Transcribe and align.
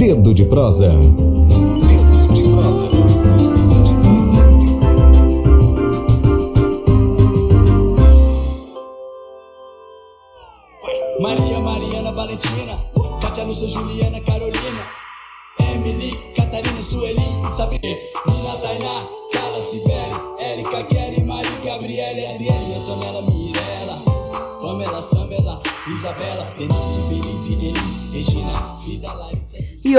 Dedo 0.00 0.32
de 0.32 0.46
prosa. 0.46 0.88
Dedo 0.88 2.32
de 2.32 2.42
prosa. 2.48 3.99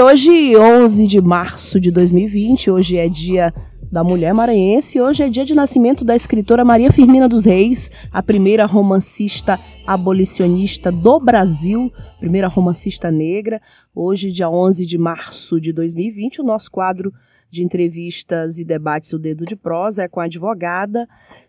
Hoje, 0.02 0.56
11 0.56 1.06
de 1.06 1.20
março 1.20 1.78
de 1.78 1.90
2020, 1.90 2.70
hoje 2.70 2.96
é 2.96 3.08
dia 3.08 3.52
da 3.92 4.02
mulher 4.02 4.34
maranhense, 4.34 5.00
hoje 5.00 5.22
é 5.22 5.28
dia 5.28 5.44
de 5.44 5.54
nascimento 5.54 6.04
da 6.04 6.16
escritora 6.16 6.64
Maria 6.64 6.92
Firmina 6.92 7.28
dos 7.28 7.44
Reis, 7.44 7.90
a 8.10 8.22
primeira 8.22 8.66
romancista 8.66 9.58
abolicionista 9.86 10.90
do 10.90 11.20
Brasil, 11.20 11.88
primeira 12.18 12.48
romancista 12.48 13.10
negra. 13.10 13.60
Hoje, 13.94 14.32
dia 14.32 14.50
11 14.50 14.84
de 14.84 14.98
março 14.98 15.60
de 15.60 15.72
2020, 15.72 16.40
o 16.40 16.44
nosso 16.44 16.70
quadro 16.70 17.12
de 17.50 17.62
entrevistas 17.62 18.58
e 18.58 18.64
debates 18.64 19.12
O 19.12 19.18
Dedo 19.18 19.44
de 19.46 19.54
Prosa 19.54 20.02
é 20.02 20.08
com 20.08 20.20
a 20.20 20.24
advogada, 20.24 21.06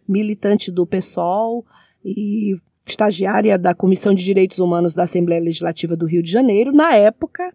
militante 0.07 0.69
do 0.69 0.85
PSOL 0.85 1.65
e 2.05 2.55
estagiária 2.85 3.57
da 3.57 3.73
Comissão 3.73 4.13
de 4.13 4.23
Direitos 4.23 4.59
Humanos 4.59 4.93
da 4.93 5.03
Assembleia 5.03 5.41
Legislativa 5.41 5.95
do 5.95 6.05
Rio 6.05 6.21
de 6.21 6.29
Janeiro, 6.29 6.71
na 6.71 6.95
época 6.95 7.51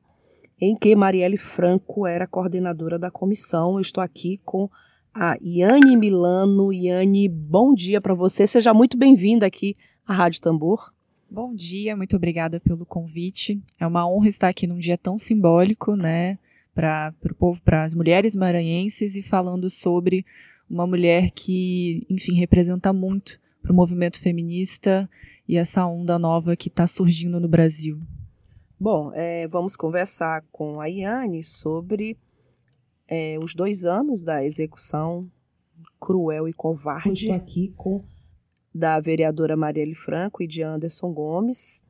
em 0.61 0.77
que 0.77 0.95
Marielle 0.97 1.37
Franco 1.37 2.07
era 2.07 2.27
coordenadora 2.27 2.99
da 2.99 3.11
comissão. 3.11 3.75
Eu 3.75 3.81
estou 3.81 4.03
aqui 4.03 4.41
com 4.45 4.69
a 5.15 5.37
Iane 5.41 5.97
Milano. 5.97 6.73
Iane, 6.73 7.29
bom 7.29 7.75
dia 7.75 8.01
para 8.01 8.15
você. 8.15 8.47
Seja 8.47 8.75
muito 8.75 8.97
bem-vinda 8.97 9.47
aqui 9.47 9.77
à 10.07 10.15
Rádio 10.15 10.41
Tambor. 10.41 10.93
Bom 11.31 11.55
dia, 11.55 11.95
muito 11.95 12.17
obrigada 12.17 12.59
pelo 12.59 12.87
convite. 12.87 13.61
É 13.79 13.87
uma 13.87 14.09
honra 14.09 14.29
estar 14.29 14.49
aqui 14.49 14.67
num 14.67 14.79
dia 14.79 14.97
tão 14.97 15.19
simbólico, 15.19 15.95
né, 15.95 16.39
para 16.75 17.13
o 17.31 17.35
povo, 17.35 17.61
para 17.63 17.85
as 17.85 17.95
mulheres 17.95 18.35
maranhenses 18.35 19.15
e 19.15 19.23
falando 19.23 19.69
sobre 19.69 20.25
uma 20.69 20.87
mulher 20.87 21.31
que, 21.31 22.07
enfim, 22.09 22.35
representa 22.35 22.95
muito 22.95 23.39
para 23.61 23.73
o 23.73 23.75
movimento 23.75 24.19
feminista 24.19 25.09
e 25.47 25.59
essa 25.59 25.87
onda 25.87 26.19
nova 26.19 26.57
que 26.57 26.69
está 26.69 26.87
surgindo 26.87 27.39
no 27.39 27.49
Brasil. 27.49 28.01
Bom, 28.81 29.11
é, 29.13 29.49
vamos 29.49 29.75
conversar 29.75 30.45
com 30.53 30.81
a 30.81 30.87
Iane 30.87 31.43
sobre 31.43 32.17
é, 33.09 33.37
os 33.43 33.53
dois 33.53 33.85
anos 33.85 34.23
da 34.23 34.45
execução 34.45 35.29
cruel 35.99 36.47
e 36.47 36.53
covarde. 36.53 37.25
Estou 37.25 37.35
aqui 37.35 37.75
com 37.77 38.05
da 38.73 39.01
vereadora 39.01 39.57
Marielle 39.57 39.97
Franco 39.97 40.45
e 40.45 40.47
de 40.47 40.63
Anderson 40.63 41.13
Gomes, 41.13 41.85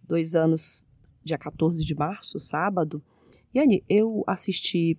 dois 0.00 0.36
anos, 0.36 0.86
dia 1.24 1.36
14 1.36 1.84
de 1.84 1.96
março, 1.96 2.38
sábado. 2.38 3.02
Iane, 3.52 3.82
eu 3.88 4.22
assisti 4.24 4.96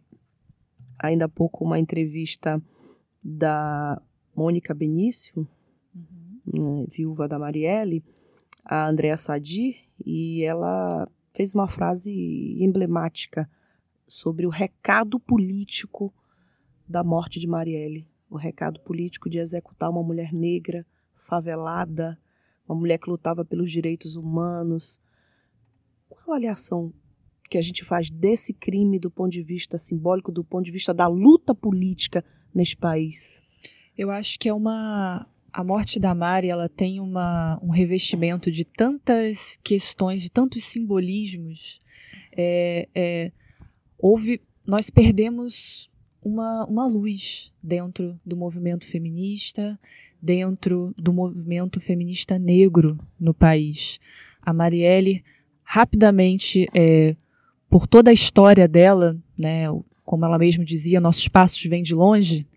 ainda 1.00 1.26
há 1.26 1.30
pouco 1.30 1.64
uma 1.64 1.80
entrevista 1.80 2.62
da 3.24 4.02
Mônica 4.36 4.74
Benício, 4.74 5.48
uhum. 6.46 6.86
viúva 6.90 7.26
da 7.26 7.40
Marielle, 7.40 8.04
a 8.66 8.90
Andréa 8.90 9.16
Sadi, 9.16 9.78
e 10.06 10.44
ela 10.44 11.08
fez 11.34 11.54
uma 11.56 11.68
frase 11.68 12.12
emblemática 12.60 13.50
sobre 14.08 14.46
o 14.46 14.50
recado 14.50 15.20
político 15.20 16.14
da 16.88 17.04
morte 17.04 17.40
de 17.40 17.48
Marielle. 17.48 18.08
O 18.30 18.38
recado 18.38 18.80
político 18.82 19.30
de 19.30 19.40
executar 19.40 19.90
uma 19.90 20.04
mulher 20.04 20.34
negra, 20.34 20.86
favelada, 21.16 22.20
uma 22.68 22.78
mulher 22.78 22.98
que 22.98 23.10
lutava 23.10 23.44
pelos 23.44 23.72
direitos 23.72 24.16
humanos. 24.16 25.02
Qual 26.10 26.22
a 26.22 26.24
avaliação 26.36 26.94
que 27.50 27.58
a 27.58 27.62
gente 27.62 27.84
faz 27.84 28.10
desse 28.10 28.54
crime 28.54 29.00
do 29.00 29.12
ponto 29.12 29.32
de 29.32 29.44
vista 29.44 29.78
simbólico, 29.78 30.32
do 30.32 30.44
ponto 30.44 30.66
de 30.66 30.72
vista 30.72 30.94
da 30.94 31.08
luta 31.08 31.54
política 31.54 32.24
neste 32.54 32.78
país? 32.78 33.42
Eu 33.98 34.10
acho 34.10 34.40
que 34.40 34.48
é 34.48 34.54
uma 34.54 35.28
a 35.54 35.64
morte 35.64 36.00
da 36.00 36.16
Mari 36.16 36.50
ela 36.50 36.70
tem 36.70 37.00
uma, 37.00 37.60
um 37.62 37.70
revestimento 37.70 38.52
de 38.52 38.64
tantas 38.64 39.60
questões, 39.64 40.22
de 40.22 40.30
tantos 40.30 40.64
simbolismos. 40.64 41.82
É, 42.32 42.88
é, 42.96 43.32
houve, 43.98 44.42
nós 44.66 44.90
perdemos 44.90 45.90
uma, 46.24 46.66
uma 46.66 46.88
luz 46.88 47.52
dentro 47.62 48.20
do 48.26 48.38
movimento 48.38 48.86
feminista, 48.86 49.78
dentro 50.22 50.94
do 50.98 51.12
movimento 51.12 51.80
feminista 51.82 52.40
negro 52.40 52.98
no 53.20 53.34
país. 53.34 54.00
A 54.42 54.54
Marielle, 54.54 55.24
rapidamente, 55.64 56.70
é, 56.74 57.16
por 57.70 57.88
toda 57.88 58.10
a 58.12 58.14
história 58.14 58.68
dela, 58.68 59.18
né, 59.38 59.66
como 60.06 60.26
ela 60.26 60.38
mesma 60.38 60.64
dizia, 60.64 61.02
nossos 61.02 61.28
passos 61.28 61.64
vêm 61.64 61.84
de 61.84 61.94
longe, 61.94 62.48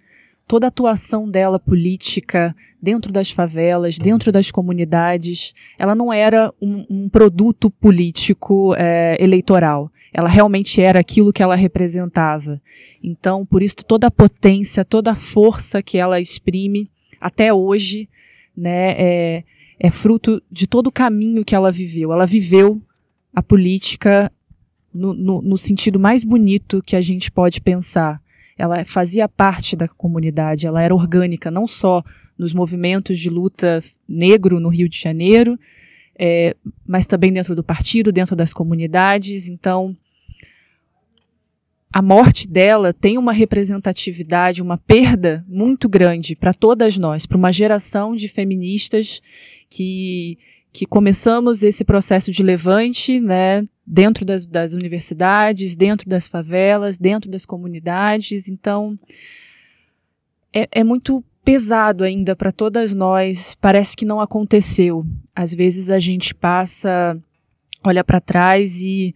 toda 0.47 0.67
a 0.67 0.69
atuação 0.69 1.29
dela 1.29 1.59
política 1.59 2.55
dentro 2.81 3.11
das 3.11 3.31
favelas, 3.31 3.97
dentro 3.97 4.31
das 4.31 4.51
comunidades, 4.51 5.55
ela 5.79 5.95
não 5.95 6.13
era 6.13 6.53
um, 6.61 6.85
um 6.89 7.09
produto 7.09 7.71
político 7.71 8.75
é, 8.77 9.17
eleitoral. 9.19 9.91
Ela 10.13 10.29
realmente 10.29 10.81
era 10.81 11.01
aquilo 11.01 11.33
que 11.33 11.43
ela 11.43 11.57
representava. 11.57 12.61
Então, 13.03 13.45
por 13.45 13.63
isso, 13.63 13.77
toda 13.77 14.07
a 14.07 14.11
potência, 14.11 14.85
toda 14.85 15.13
a 15.13 15.17
força 15.17 15.83
que 15.83 15.99
ela 15.99 16.21
exprime 16.21 16.91
até 17.21 17.53
hoje, 17.53 18.09
né, 18.57 18.93
é, 18.99 19.45
é 19.81 19.91
fruto 19.91 20.43
de 20.53 20.67
todo 20.67 20.89
o 20.89 20.93
caminho 20.93 21.45
que 21.45 21.55
ela 21.55 21.73
viveu. 21.73 22.13
Ela 22.13 22.27
viveu 22.27 22.81
a 23.35 23.43
política 23.43 24.31
no, 24.93 25.13
no, 25.15 25.43
no 25.43 25.59
sentido 25.59 25.99
mais 25.99 26.23
bonito 26.23 26.83
que 26.83 26.95
a 26.95 27.01
gente 27.01 27.31
pode 27.31 27.61
pensar 27.61 28.23
ela 28.57 28.85
fazia 28.85 29.29
parte 29.29 29.75
da 29.75 29.89
comunidade, 29.89 30.67
ela 30.67 30.83
era 30.83 30.95
orgânica, 30.95 31.51
não 31.51 31.67
só 31.67 32.03
nos 32.39 32.53
movimentos 32.53 33.19
de 33.19 33.31
luta 33.31 33.83
negro 34.09 34.61
no 34.61 34.69
Rio 34.69 34.89
de 34.89 34.99
Janeiro, 34.99 35.59
é, 36.19 36.57
mas 36.87 37.07
também 37.07 37.33
dentro 37.33 37.55
do 37.55 37.65
partido, 37.65 38.13
dentro 38.13 38.37
das 38.37 38.53
comunidades. 38.53 39.49
Então, 39.49 39.97
a 41.93 42.03
morte 42.03 42.49
dela 42.49 42.93
tem 42.93 43.19
uma 43.19 43.33
representatividade, 43.33 44.63
uma 44.63 44.77
perda 44.77 45.45
muito 45.49 45.89
grande 45.89 46.35
para 46.35 46.53
todas 46.53 46.97
nós, 46.97 47.27
para 47.27 47.39
uma 47.39 47.53
geração 47.53 48.17
de 48.17 48.29
feministas 48.29 49.21
que, 49.71 50.39
que 50.73 50.87
começamos 50.87 51.63
esse 51.63 51.85
processo 51.85 52.33
de 52.33 52.43
levante, 52.43 53.21
né, 53.21 53.67
dentro 53.87 54.25
das, 54.25 54.47
das 54.47 54.73
universidades, 54.73 55.77
dentro 55.77 56.09
das 56.09 56.27
favelas, 56.27 56.99
dentro 56.99 57.31
das 57.31 57.45
comunidades. 57.45 58.49
Então, 58.49 58.99
é, 60.53 60.69
é 60.71 60.85
muito 60.85 61.23
pesado 61.45 62.03
ainda 62.03 62.35
para 62.35 62.51
todas 62.51 62.95
nós. 62.95 63.55
Parece 63.61 63.97
que 63.97 64.05
não 64.05 64.21
aconteceu. 64.21 65.05
Às 65.35 65.53
vezes 65.53 65.91
a 65.91 65.99
gente 65.99 66.35
passa, 66.35 67.19
olha 67.83 68.03
para 68.03 68.21
trás 68.21 68.81
e 68.81 69.15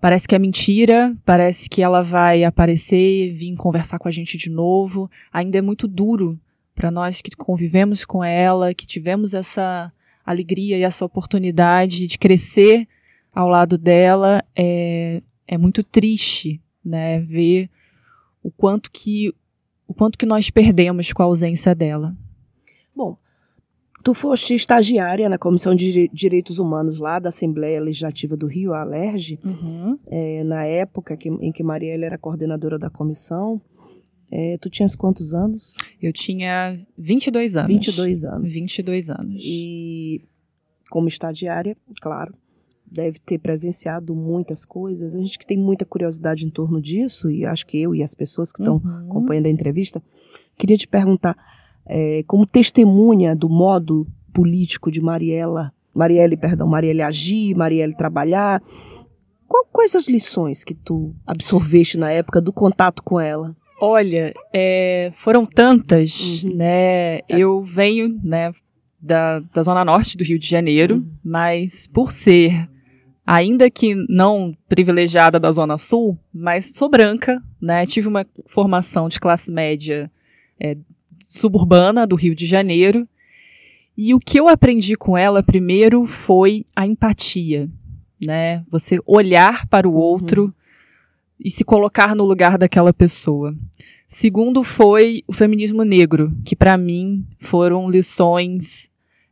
parece 0.00 0.26
que 0.26 0.34
é 0.34 0.38
mentira, 0.38 1.14
parece 1.24 1.68
que 1.68 1.82
ela 1.82 2.02
vai 2.02 2.44
aparecer, 2.44 3.32
vir 3.34 3.54
conversar 3.56 3.98
com 3.98 4.08
a 4.08 4.12
gente 4.12 4.38
de 4.38 4.48
novo. 4.48 5.10
Ainda 5.32 5.58
é 5.58 5.62
muito 5.62 5.86
duro 5.86 6.38
para 6.74 6.90
nós 6.90 7.20
que 7.20 7.34
convivemos 7.36 8.04
com 8.04 8.22
ela, 8.24 8.74
que 8.74 8.86
tivemos 8.86 9.34
essa 9.34 9.92
alegria 10.24 10.78
e 10.78 10.82
essa 10.82 11.04
oportunidade 11.04 12.06
de 12.06 12.18
crescer 12.18 12.88
ao 13.36 13.48
lado 13.48 13.76
dela 13.76 14.42
é, 14.56 15.22
é 15.46 15.58
muito 15.58 15.84
triste, 15.84 16.58
né, 16.82 17.20
ver 17.20 17.68
o 18.42 18.50
quanto 18.50 18.90
que 18.90 19.34
o 19.86 19.92
quanto 19.92 20.18
que 20.18 20.26
nós 20.26 20.50
perdemos 20.50 21.12
com 21.12 21.22
a 21.22 21.26
ausência 21.26 21.72
dela. 21.72 22.16
Bom, 22.94 23.16
tu 24.02 24.14
foste 24.14 24.54
estagiária 24.54 25.28
na 25.28 25.38
Comissão 25.38 25.76
de 25.76 26.08
Direitos 26.12 26.58
Humanos 26.58 26.98
lá 26.98 27.18
da 27.20 27.28
Assembleia 27.28 27.80
Legislativa 27.80 28.36
do 28.36 28.46
Rio, 28.46 28.72
a 28.72 28.80
Alerj, 28.80 29.38
uhum. 29.44 29.96
é, 30.06 30.42
na 30.42 30.64
época 30.64 31.16
que, 31.16 31.28
em 31.28 31.52
que 31.52 31.62
Marielle 31.62 32.04
era 32.04 32.18
coordenadora 32.18 32.78
da 32.78 32.90
comissão. 32.90 33.60
É, 34.28 34.58
tu 34.60 34.68
tinhas 34.68 34.96
quantos 34.96 35.32
anos? 35.34 35.76
Eu 36.02 36.12
tinha 36.12 36.80
22 36.98 37.56
anos. 37.56 37.68
22 37.68 38.24
anos. 38.24 38.52
22 38.52 39.10
anos. 39.10 39.42
E 39.44 40.24
como 40.90 41.06
estagiária, 41.06 41.76
claro, 42.00 42.34
deve 42.90 43.18
ter 43.18 43.38
presenciado 43.38 44.14
muitas 44.14 44.64
coisas. 44.64 45.14
A 45.14 45.18
gente 45.18 45.38
que 45.38 45.46
tem 45.46 45.58
muita 45.58 45.84
curiosidade 45.84 46.46
em 46.46 46.50
torno 46.50 46.80
disso, 46.80 47.30
e 47.30 47.44
acho 47.44 47.66
que 47.66 47.80
eu 47.80 47.94
e 47.94 48.02
as 48.02 48.14
pessoas 48.14 48.52
que 48.52 48.60
estão 48.60 48.76
Uhum. 48.76 49.10
acompanhando 49.10 49.46
a 49.46 49.50
entrevista, 49.50 50.02
queria 50.56 50.76
te 50.76 50.86
perguntar, 50.86 51.36
é, 51.86 52.22
como 52.26 52.46
testemunha 52.46 53.34
do 53.34 53.48
modo 53.48 54.06
político 54.32 54.90
de 54.90 55.00
Mariela, 55.00 55.72
Marielle, 55.94 56.36
perdão, 56.36 56.66
Marielle 56.66 57.02
agir, 57.02 57.54
Marielle 57.54 57.96
trabalhar, 57.96 58.62
Qual, 59.48 59.64
quais 59.72 59.94
as 59.94 60.08
lições 60.08 60.64
que 60.64 60.74
tu 60.74 61.14
absorveste 61.26 61.96
na 61.96 62.10
época 62.10 62.40
do 62.40 62.52
contato 62.52 63.02
com 63.02 63.20
ela? 63.20 63.56
Olha, 63.80 64.34
é, 64.52 65.12
foram 65.16 65.44
tantas, 65.44 66.42
uhum. 66.42 66.56
né? 66.56 67.18
É. 67.18 67.24
Eu 67.30 67.62
venho, 67.62 68.18
né, 68.24 68.52
da, 69.00 69.40
da 69.40 69.62
zona 69.62 69.84
norte 69.84 70.16
do 70.16 70.24
Rio 70.24 70.38
de 70.38 70.48
Janeiro, 70.48 70.96
uhum. 70.96 71.10
mas 71.22 71.86
por 71.86 72.10
ser, 72.10 72.68
ainda 73.26 73.68
que 73.68 73.94
não 74.08 74.56
privilegiada 74.68 75.40
da 75.40 75.50
zona 75.50 75.76
sul, 75.76 76.16
mas 76.32 76.70
sou 76.72 76.88
branca, 76.88 77.42
né? 77.60 77.84
Tive 77.84 78.06
uma 78.06 78.24
formação 78.46 79.08
de 79.08 79.18
classe 79.18 79.50
média 79.50 80.10
é, 80.60 80.76
suburbana 81.26 82.06
do 82.06 82.14
Rio 82.14 82.36
de 82.36 82.46
Janeiro. 82.46 83.08
E 83.96 84.14
o 84.14 84.20
que 84.20 84.38
eu 84.38 84.46
aprendi 84.46 84.94
com 84.94 85.18
ela 85.18 85.42
primeiro 85.42 86.06
foi 86.06 86.64
a 86.76 86.86
empatia, 86.86 87.68
né? 88.24 88.64
Você 88.70 89.00
olhar 89.04 89.66
para 89.66 89.88
o 89.88 89.92
uhum. 89.92 89.98
outro 89.98 90.54
e 91.40 91.50
se 91.50 91.64
colocar 91.64 92.14
no 92.14 92.24
lugar 92.24 92.56
daquela 92.56 92.92
pessoa. 92.92 93.54
Segundo 94.06 94.62
foi 94.62 95.24
o 95.26 95.32
feminismo 95.32 95.82
negro, 95.82 96.32
que 96.44 96.54
para 96.54 96.76
mim 96.76 97.26
foram 97.40 97.90
lições 97.90 98.88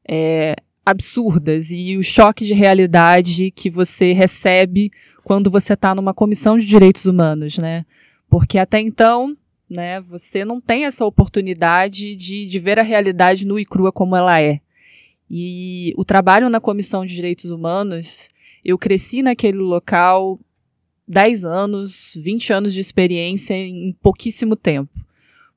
é, 0.06 0.56
absurdas 0.84 1.70
e 1.70 1.96
o 1.96 2.02
choque 2.02 2.44
de 2.44 2.54
realidade 2.54 3.50
que 3.50 3.70
você 3.70 4.12
recebe 4.12 4.92
quando 5.22 5.50
você 5.50 5.72
está 5.72 5.94
numa 5.94 6.12
comissão 6.12 6.58
de 6.58 6.66
direitos 6.66 7.06
humanos, 7.06 7.56
né? 7.56 7.86
Porque 8.28 8.58
até 8.58 8.80
então, 8.80 9.36
né, 9.68 10.00
você 10.02 10.44
não 10.44 10.60
tem 10.60 10.84
essa 10.84 11.04
oportunidade 11.04 12.14
de, 12.16 12.46
de 12.46 12.58
ver 12.58 12.78
a 12.78 12.82
realidade 12.82 13.46
nua 13.46 13.60
e 13.60 13.64
crua 13.64 13.90
como 13.90 14.14
ela 14.14 14.40
é. 14.40 14.60
E 15.30 15.94
o 15.96 16.04
trabalho 16.04 16.50
na 16.50 16.60
comissão 16.60 17.06
de 17.06 17.14
direitos 17.14 17.50
humanos, 17.50 18.28
eu 18.64 18.76
cresci 18.76 19.22
naquele 19.22 19.58
local 19.58 20.38
10 21.08 21.44
anos, 21.44 22.12
20 22.22 22.52
anos 22.52 22.74
de 22.74 22.80
experiência 22.80 23.54
em 23.54 23.96
pouquíssimo 24.02 24.56
tempo. 24.56 24.92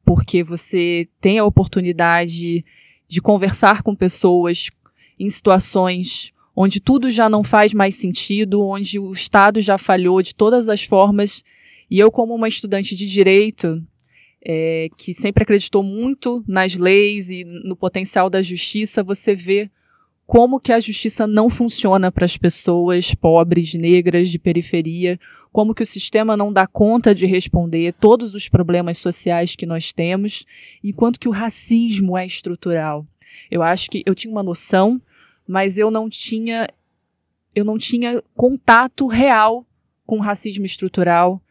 Porque 0.06 0.44
você 0.44 1.10
tem 1.20 1.38
a 1.38 1.46
oportunidade 1.46 2.64
de 3.08 3.22
conversar 3.22 3.82
com 3.82 3.96
pessoas 3.96 4.70
em 5.19 5.30
situações 5.30 6.31
onde 6.60 6.80
tudo 6.80 7.12
já 7.12 7.30
não 7.30 7.44
faz 7.44 7.72
mais 7.72 7.94
sentido, 7.94 8.64
onde 8.64 8.98
o 8.98 9.14
Estado 9.14 9.62
já 9.62 9.78
falhou 9.78 10.24
de 10.24 10.34
todas 10.34 10.68
as 10.68 10.84
formas. 10.84 11.44
E 11.90 12.00
eu, 12.00 12.12
como 12.12 12.34
uma 12.34 12.48
estudante 12.48 12.96
de 12.96 13.08
direito, 13.08 13.80
é, 14.44 14.90
que 14.98 15.14
sempre 15.14 15.44
acreditou 15.44 15.84
muito 15.84 16.44
nas 16.48 16.75
leis 16.75 17.30
e 17.30 17.44
no 17.44 17.75
potencial 17.75 18.28
da 18.28 18.42
justiça, 18.42 19.04
você 19.04 19.36
vê 19.36 19.69
como 20.25 20.60
que 20.60 20.74
a 20.74 20.80
justiça 20.80 21.28
não 21.28 21.48
funciona 21.48 22.12
para 22.12 22.25
as 22.25 22.36
pessoas 22.36 23.14
pobres, 23.14 23.75
negras, 23.75 24.28
de 24.28 24.40
periferia, 24.40 25.19
como 25.54 25.75
que 25.75 25.84
o 25.84 25.86
sistema 25.86 26.36
não 26.36 26.52
dá 26.52 26.66
conta 26.66 27.14
de 27.14 27.25
responder 27.28 27.94
todos 27.94 28.34
os 28.34 28.50
problemas 28.50 28.98
sociais 28.98 29.56
que 29.56 29.66
nós 29.66 29.94
temos 29.94 30.44
e 30.84 30.92
quanto 30.92 31.19
que 31.19 31.30
o 31.30 31.31
racismo 31.31 32.18
é 32.18 32.25
estrutural. 32.25 33.06
Eu 33.50 33.62
acho 33.62 33.89
que 33.89 34.04
eu 34.06 34.16
tinha 34.16 34.31
uma 34.31 34.44
noção, 34.44 35.01
mas 35.48 35.78
eu 35.78 35.89
não 35.89 36.10
tinha 36.10 36.68
eu 37.56 37.66
não 37.66 37.78
tinha 37.78 38.22
contato 38.36 39.07
real 39.07 39.66
com 40.06 40.18
o 40.18 40.22
racismo 40.22 40.63
estrutural, 40.63 41.42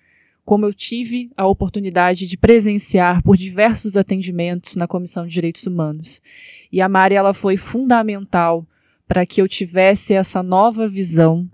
como 0.44 0.64
eu 0.64 0.72
tive 0.72 1.30
a 1.36 1.44
oportunidade 1.48 2.28
de 2.28 2.36
presenciar 2.36 3.20
por 3.22 3.36
diversos 3.36 3.96
atendimentos 3.96 4.76
na 4.76 4.86
Comissão 4.86 5.26
de 5.26 5.32
Direitos 5.32 5.66
Humanos. 5.66 6.22
E 6.70 6.80
a 6.80 6.88
Mari 6.88 7.16
ela 7.16 7.34
foi 7.34 7.56
fundamental 7.56 8.64
para 9.08 9.26
que 9.26 9.42
eu 9.42 9.48
tivesse 9.48 10.14
essa 10.14 10.42
nova 10.44 10.88
visão 10.88 11.48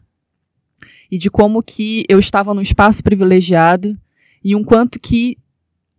e 1.10 1.16
de 1.16 1.30
como 1.30 1.62
que 1.62 2.04
eu 2.08 2.18
estava 2.18 2.52
num 2.52 2.62
espaço 2.62 3.02
privilegiado 3.02 3.98
e 4.44 4.54
um 4.56 4.64
quanto 4.64 5.00
que 5.00 5.38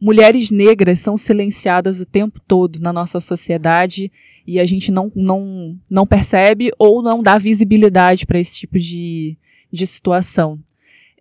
mulheres 0.03 0.51
negras 0.51 1.00
são 1.00 1.15
silenciadas 1.15 2.01
o 2.01 2.05
tempo 2.05 2.39
todo 2.45 2.77
na 2.79 2.91
nossa 2.91 3.21
sociedade 3.21 4.11
e 4.45 4.59
a 4.59 4.65
gente 4.65 4.91
não, 4.91 5.09
não, 5.15 5.79
não 5.89 6.05
percebe 6.05 6.71
ou 6.77 7.01
não 7.01 7.23
dá 7.23 7.38
visibilidade 7.38 8.25
para 8.25 8.39
esse 8.39 8.57
tipo 8.57 8.77
de, 8.77 9.38
de 9.71 9.88
situação. 9.88 10.59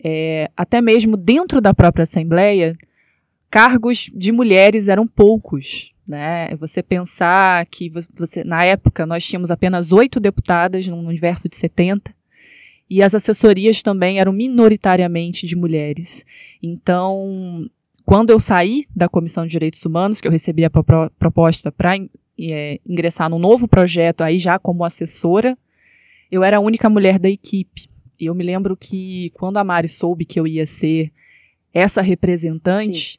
É, 0.02 0.50
até 0.56 0.81
mesmo 0.81 1.17
dentro 1.17 1.61
da 1.61 1.73
própria 1.73 2.02
Assembleia, 2.02 2.76
cargos 3.49 4.11
de 4.12 4.32
mulheres 4.32 4.88
eram 4.88 5.06
poucos 5.06 5.93
né? 6.05 6.55
Você 6.56 6.82
pensar 6.82 7.64
que 7.67 7.88
você, 7.88 8.43
na 8.43 8.64
época 8.64 9.06
nós 9.06 9.25
tínhamos 9.25 9.52
apenas 9.52 9.93
oito 9.93 10.19
deputadas 10.19 10.87
num 10.87 11.06
universo 11.06 11.49
de 11.49 11.56
70 11.56 12.12
e 12.90 13.02
as 13.02 13.14
assessorias 13.14 13.82
também 13.82 14.19
eram 14.19 14.32
minoritariamente 14.32 15.46
de 15.46 15.55
mulheres. 15.55 16.26
Então, 16.61 17.70
quando 18.05 18.31
eu 18.31 18.41
saí 18.41 18.87
da 18.95 19.09
Comissão 19.09 19.45
de 19.45 19.53
Direitos 19.53 19.85
Humanos, 19.85 20.21
que 20.21 20.27
eu 20.27 20.33
recebi 20.33 20.65
a 20.65 20.71
pro 20.71 21.11
proposta 21.19 21.71
para 21.71 21.97
é, 22.39 22.81
ingressar 22.87 23.29
num 23.31 23.39
novo 23.39 23.69
projeto, 23.69 24.23
aí 24.23 24.39
já 24.39 24.59
como 24.59 24.85
assessora, 24.85 25.57
eu 26.31 26.43
era 26.43 26.57
a 26.57 26.61
única 26.61 26.89
mulher 26.89 27.19
da 27.19 27.29
equipe. 27.29 27.89
E 28.19 28.27
eu 28.27 28.35
me 28.35 28.45
lembro 28.45 28.77
que 28.77 29.31
quando 29.35 29.57
a 29.57 29.65
Mari 29.65 29.89
soube 29.89 30.25
que 30.25 30.39
eu 30.39 30.47
ia 30.47 30.67
ser 30.67 31.13
essa 31.73 32.01
representante, 32.01 33.13
Sim. 33.13 33.19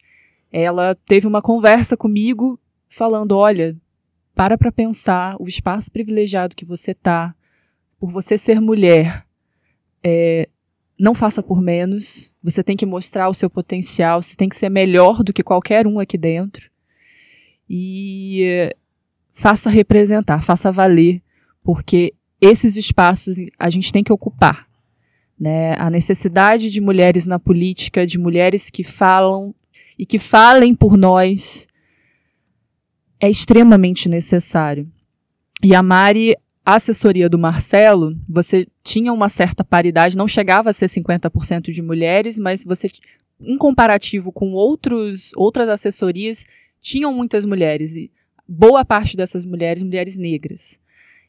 ela 0.52 0.96
teve 1.06 1.28
uma 1.28 1.42
conversa 1.42 1.98
comigo 1.98 2.60
falando: 2.90 3.38
olha, 3.38 3.76
para 4.36 4.58
para 4.58 4.72
pensar 4.72 5.36
o 5.40 5.48
espaço 5.48 5.92
privilegiado 5.92 6.56
que 6.56 6.66
você 6.66 6.94
tá, 6.94 7.36
por 8.00 8.12
você 8.12 8.38
ser 8.38 8.60
mulher, 8.60 9.26
é, 10.04 10.50
não 11.04 11.14
faça 11.14 11.44
por 11.44 11.62
menos. 11.62 12.34
Você 12.42 12.64
tem 12.64 12.78
que 12.78 12.86
mostrar 12.86 13.28
o 13.28 13.34
seu 13.34 13.50
potencial, 13.50 14.22
você 14.22 14.38
tem 14.38 14.48
que 14.48 14.56
ser 14.56 14.70
melhor 14.70 15.22
do 15.22 15.34
que 15.34 15.44
qualquer 15.44 15.86
um 15.86 16.00
aqui 16.00 16.18
dentro. 16.18 16.72
E 17.70 18.74
faça 19.34 19.70
representar, 19.70 20.42
faça 20.46 20.72
valer, 20.72 21.22
porque 21.62 22.14
esses 22.40 22.78
espaços 22.78 23.36
a 23.60 23.70
gente 23.70 23.92
tem 23.92 24.02
que 24.02 24.14
ocupar. 24.14 24.66
Né? 25.38 25.76
A 25.78 25.90
necessidade 25.90 26.70
de 26.70 26.80
mulheres 26.80 27.26
na 27.26 27.38
política, 27.38 28.08
de 28.08 28.18
mulheres 28.18 28.70
que 28.70 28.82
falam 28.82 29.54
e 30.00 30.06
que 30.06 30.18
falem 30.18 30.74
por 30.74 30.96
nós, 30.96 31.68
é 33.20 33.30
extremamente 33.30 34.08
necessário. 34.08 34.90
E 35.62 35.76
a 35.76 35.84
Mari, 35.84 36.38
a 36.66 36.76
assessoria 36.76 37.28
do 37.28 37.38
Marcelo, 37.38 38.16
você 38.28 38.68
tinha 38.84 39.12
uma 39.12 39.28
certa 39.30 39.64
paridade, 39.64 40.18
não 40.18 40.28
chegava 40.28 40.70
a 40.70 40.74
ser 40.74 40.90
50% 40.90 41.72
de 41.72 41.82
mulheres, 41.82 42.40
mas 42.40 42.64
você, 42.64 42.90
em 43.42 43.58
comparativo 43.58 44.32
com 44.32 44.54
outros, 44.54 45.32
outras 45.36 45.68
assessorias, 45.68 46.46
tinham 46.82 47.14
muitas 47.14 47.44
mulheres. 47.44 47.96
E 47.96 48.10
boa 48.48 48.86
parte 48.86 49.18
dessas 49.18 49.44
mulheres, 49.44 49.84
mulheres 49.84 50.16
negras. 50.16 50.80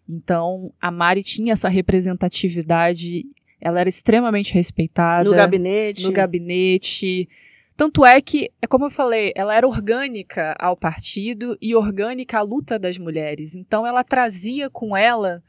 Então, 0.08 0.72
a 0.80 0.90
Mari 0.90 1.22
tinha 1.22 1.54
essa 1.54 1.68
representatividade, 1.68 3.24
ela 3.60 3.80
era 3.80 3.88
extremamente 3.88 4.52
respeitada. 4.52 5.28
No 5.28 5.34
gabinete. 5.34 6.04
No 6.04 6.12
gabinete. 6.12 7.28
Tanto 7.76 8.06
é 8.06 8.20
que, 8.20 8.52
é 8.62 8.66
como 8.68 8.84
eu 8.86 8.90
falei, 8.90 9.32
ela 9.34 9.54
era 9.54 9.66
orgânica 9.66 10.54
ao 10.60 10.76
partido 10.76 11.58
e 11.60 11.74
orgânica 11.74 12.38
à 12.38 12.42
luta 12.42 12.78
das 12.78 12.96
mulheres. 12.96 13.54
Então 13.54 13.84
ela 13.84 14.04
trazia 14.04 14.70
com 14.70 14.96
ela 14.96 15.42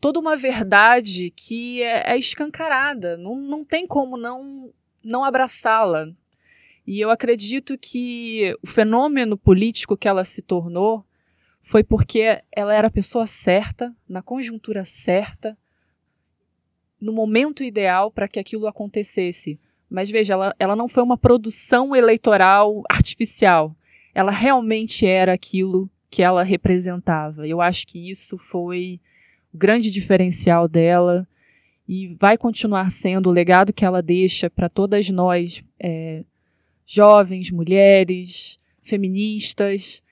toda 0.00 0.18
uma 0.18 0.36
verdade 0.36 1.30
que 1.30 1.82
é, 1.82 2.12
é 2.12 2.18
escancarada. 2.18 3.16
Não, 3.16 3.36
não 3.36 3.64
tem 3.64 3.86
como 3.86 4.18
não, 4.18 4.70
não 5.02 5.24
abraçá-la. 5.24 6.08
E 6.86 7.00
eu 7.00 7.10
acredito 7.10 7.78
que 7.78 8.54
o 8.62 8.66
fenômeno 8.66 9.38
político 9.38 9.96
que 9.96 10.08
ela 10.08 10.24
se 10.24 10.42
tornou 10.42 11.06
foi 11.62 11.82
porque 11.82 12.42
ela 12.52 12.74
era 12.74 12.88
a 12.88 12.90
pessoa 12.90 13.26
certa, 13.26 13.94
na 14.08 14.22
conjuntura 14.22 14.84
certa, 14.84 15.56
no 17.00 17.12
momento 17.12 17.62
ideal 17.64 18.10
para 18.10 18.28
que 18.28 18.38
aquilo 18.38 18.66
acontecesse 18.66 19.58
mas 19.90 20.08
veja, 20.08 20.34
ela, 20.34 20.54
ela 20.58 20.76
não 20.76 20.88
foi 20.88 21.02
uma 21.02 21.18
produção 21.18 21.96
eleitoral 21.96 22.82
artificial. 22.88 23.74
Ela 24.14 24.30
realmente 24.30 25.04
era 25.04 25.32
aquilo 25.32 25.90
que 26.08 26.22
ela 26.22 26.42
representava. 26.42 27.46
Eu 27.46 27.60
acho 27.60 27.86
que 27.86 28.10
isso 28.10 28.38
foi 28.38 29.00
o 29.52 29.58
grande 29.58 29.90
diferencial 29.90 30.68
dela 30.68 31.26
e 31.88 32.14
vai 32.20 32.38
continuar 32.38 32.90
sendo 32.92 33.28
o 33.28 33.32
legado 33.32 33.72
que 33.72 33.84
ela 33.84 34.00
deixa 34.00 34.48
para 34.48 34.68
todas 34.68 35.08
nós, 35.10 35.62
é, 35.78 36.24
jovens, 36.86 37.50
mulheres, 37.50 38.60
feministas, 38.80 40.02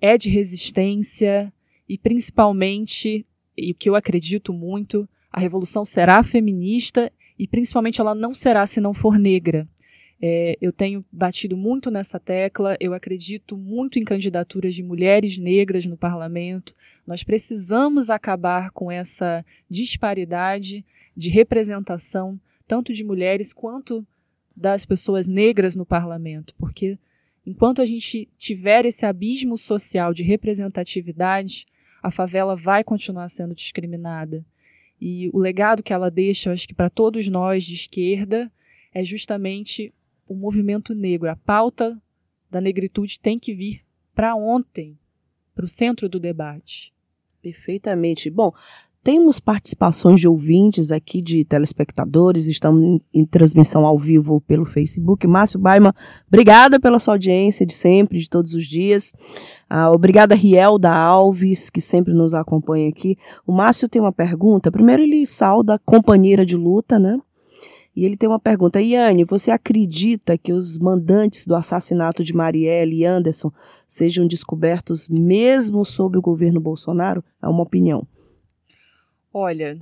é 0.00 0.18
de 0.18 0.28
resistência 0.28 1.52
e 1.88 1.96
principalmente, 1.96 3.24
e 3.56 3.70
o 3.70 3.74
que 3.74 3.88
eu 3.88 3.94
acredito 3.94 4.52
muito, 4.52 5.08
a 5.30 5.40
revolução 5.40 5.84
será 5.84 6.22
feminista 6.22 7.10
e 7.42 7.46
principalmente 7.48 8.00
ela 8.00 8.14
não 8.14 8.36
será 8.36 8.64
se 8.68 8.80
não 8.80 8.94
for 8.94 9.18
negra. 9.18 9.66
É, 10.20 10.56
eu 10.60 10.72
tenho 10.72 11.04
batido 11.10 11.56
muito 11.56 11.90
nessa 11.90 12.20
tecla, 12.20 12.76
eu 12.78 12.94
acredito 12.94 13.56
muito 13.56 13.98
em 13.98 14.04
candidaturas 14.04 14.76
de 14.76 14.80
mulheres 14.80 15.36
negras 15.36 15.84
no 15.84 15.96
parlamento. 15.96 16.72
Nós 17.04 17.24
precisamos 17.24 18.10
acabar 18.10 18.70
com 18.70 18.92
essa 18.92 19.44
disparidade 19.68 20.84
de 21.16 21.30
representação 21.30 22.38
tanto 22.68 22.92
de 22.92 23.02
mulheres 23.02 23.52
quanto 23.52 24.06
das 24.56 24.86
pessoas 24.86 25.26
negras 25.26 25.74
no 25.74 25.84
parlamento, 25.84 26.54
porque 26.56 26.96
enquanto 27.44 27.82
a 27.82 27.84
gente 27.84 28.28
tiver 28.38 28.86
esse 28.86 29.04
abismo 29.04 29.58
social 29.58 30.14
de 30.14 30.22
representatividade, 30.22 31.66
a 32.00 32.12
favela 32.12 32.54
vai 32.54 32.84
continuar 32.84 33.28
sendo 33.28 33.52
discriminada. 33.52 34.44
E 35.04 35.28
o 35.32 35.38
legado 35.40 35.82
que 35.82 35.92
ela 35.92 36.08
deixa, 36.08 36.52
acho 36.52 36.68
que 36.68 36.72
para 36.72 36.88
todos 36.88 37.26
nós 37.26 37.64
de 37.64 37.74
esquerda, 37.74 38.48
é 38.94 39.02
justamente 39.02 39.92
o 40.28 40.32
movimento 40.32 40.94
negro. 40.94 41.28
A 41.28 41.34
pauta 41.34 42.00
da 42.48 42.60
negritude 42.60 43.18
tem 43.18 43.36
que 43.36 43.52
vir 43.52 43.82
para 44.14 44.36
ontem, 44.36 44.96
para 45.56 45.64
o 45.64 45.68
centro 45.68 46.08
do 46.08 46.20
debate. 46.20 46.94
Perfeitamente. 47.42 48.30
Bom, 48.30 48.54
temos 49.02 49.40
participações 49.40 50.20
de 50.20 50.28
ouvintes 50.28 50.92
aqui, 50.92 51.20
de 51.20 51.44
telespectadores, 51.44 52.46
estamos 52.46 52.82
em, 52.82 53.00
em, 53.12 53.24
transmissão 53.24 53.84
ao 53.84 53.98
vivo 53.98 54.40
pelo 54.42 54.64
Facebook. 54.64 55.26
Márcio 55.26 55.58
Baima, 55.58 55.94
obrigada 56.28 56.78
pela 56.78 57.00
sua 57.00 57.14
audiência 57.14 57.66
de 57.66 57.72
sempre, 57.72 58.18
de 58.18 58.28
todos 58.28 58.54
os 58.54 58.64
dias. 58.64 59.12
Ah, 59.68 59.90
obrigada, 59.90 60.34
Riel 60.34 60.78
da 60.78 60.94
Alves, 60.94 61.68
que 61.68 61.80
sempre 61.80 62.14
nos 62.14 62.32
acompanha 62.32 62.88
aqui. 62.88 63.18
O 63.46 63.52
Márcio 63.52 63.88
tem 63.88 64.00
uma 64.00 64.12
pergunta. 64.12 64.70
Primeiro, 64.70 65.02
ele 65.02 65.26
sauda 65.26 65.74
a 65.74 65.78
companheira 65.78 66.46
de 66.46 66.56
luta, 66.56 66.98
né? 66.98 67.18
E 67.94 68.04
ele 68.04 68.16
tem 68.16 68.28
uma 68.28 68.38
pergunta. 68.38 68.80
Iane, 68.80 69.24
você 69.24 69.50
acredita 69.50 70.38
que 70.38 70.52
os 70.52 70.78
mandantes 70.78 71.46
do 71.46 71.54
assassinato 71.54 72.24
de 72.24 72.34
Marielle 72.34 72.98
e 72.98 73.04
Anderson 73.04 73.52
sejam 73.86 74.26
descobertos 74.26 75.08
mesmo 75.08 75.84
sob 75.84 76.16
o 76.16 76.22
governo 76.22 76.60
Bolsonaro? 76.60 77.22
É 77.42 77.48
uma 77.48 77.62
opinião. 77.62 78.06
Olha, 79.32 79.78